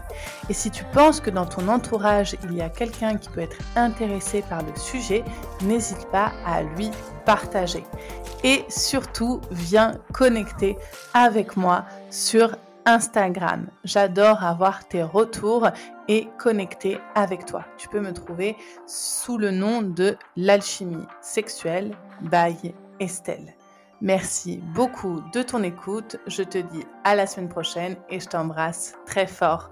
Et 0.50 0.54
si 0.54 0.72
tu 0.72 0.84
penses 0.86 1.20
que 1.20 1.30
dans 1.30 1.46
ton 1.46 1.68
entourage, 1.68 2.36
il 2.44 2.56
y 2.56 2.62
a 2.62 2.70
quelqu'un 2.70 3.18
qui 3.18 3.30
peut 3.30 3.42
être 3.42 3.58
intéressé 3.76 4.44
par 4.44 4.62
le 4.62 4.76
sujet, 4.76 5.24
n'hésite 5.62 6.06
pas 6.12 6.32
à 6.46 6.64
lui 6.64 6.92
partager. 7.26 7.84
Et 8.44 8.64
surtout, 8.70 9.42
viens 9.52 9.96
connecter 10.14 10.78
avec 11.14 11.58
moi 11.58 11.86
sur 12.10 12.56
Instagram. 12.86 13.68
J'adore 13.84 14.44
avoir 14.44 14.88
tes 14.88 15.04
retours 15.04 15.68
et 16.08 16.28
connecter 16.38 17.00
avec 17.16 17.46
toi. 17.46 17.66
Tu 17.78 17.88
peux 17.88 18.00
me 18.00 18.14
trouver 18.14 18.56
sous 18.88 19.38
le 19.38 19.52
nom 19.52 19.82
de 19.82 20.18
l'alchimie 20.36 21.06
sexuelle 21.22 21.96
by 22.22 22.74
Estelle. 23.00 23.59
Merci 24.02 24.62
beaucoup 24.74 25.22
de 25.34 25.42
ton 25.42 25.64
écoute. 25.64 26.18
Je 26.28 26.44
te 26.44 26.58
dis 26.58 26.86
à 27.04 27.16
la 27.16 27.28
semaine 27.28 27.50
prochaine 27.50 27.98
et 28.10 28.20
je 28.20 28.28
t'embrasse 28.28 28.94
très 29.06 29.28
fort. 29.28 29.72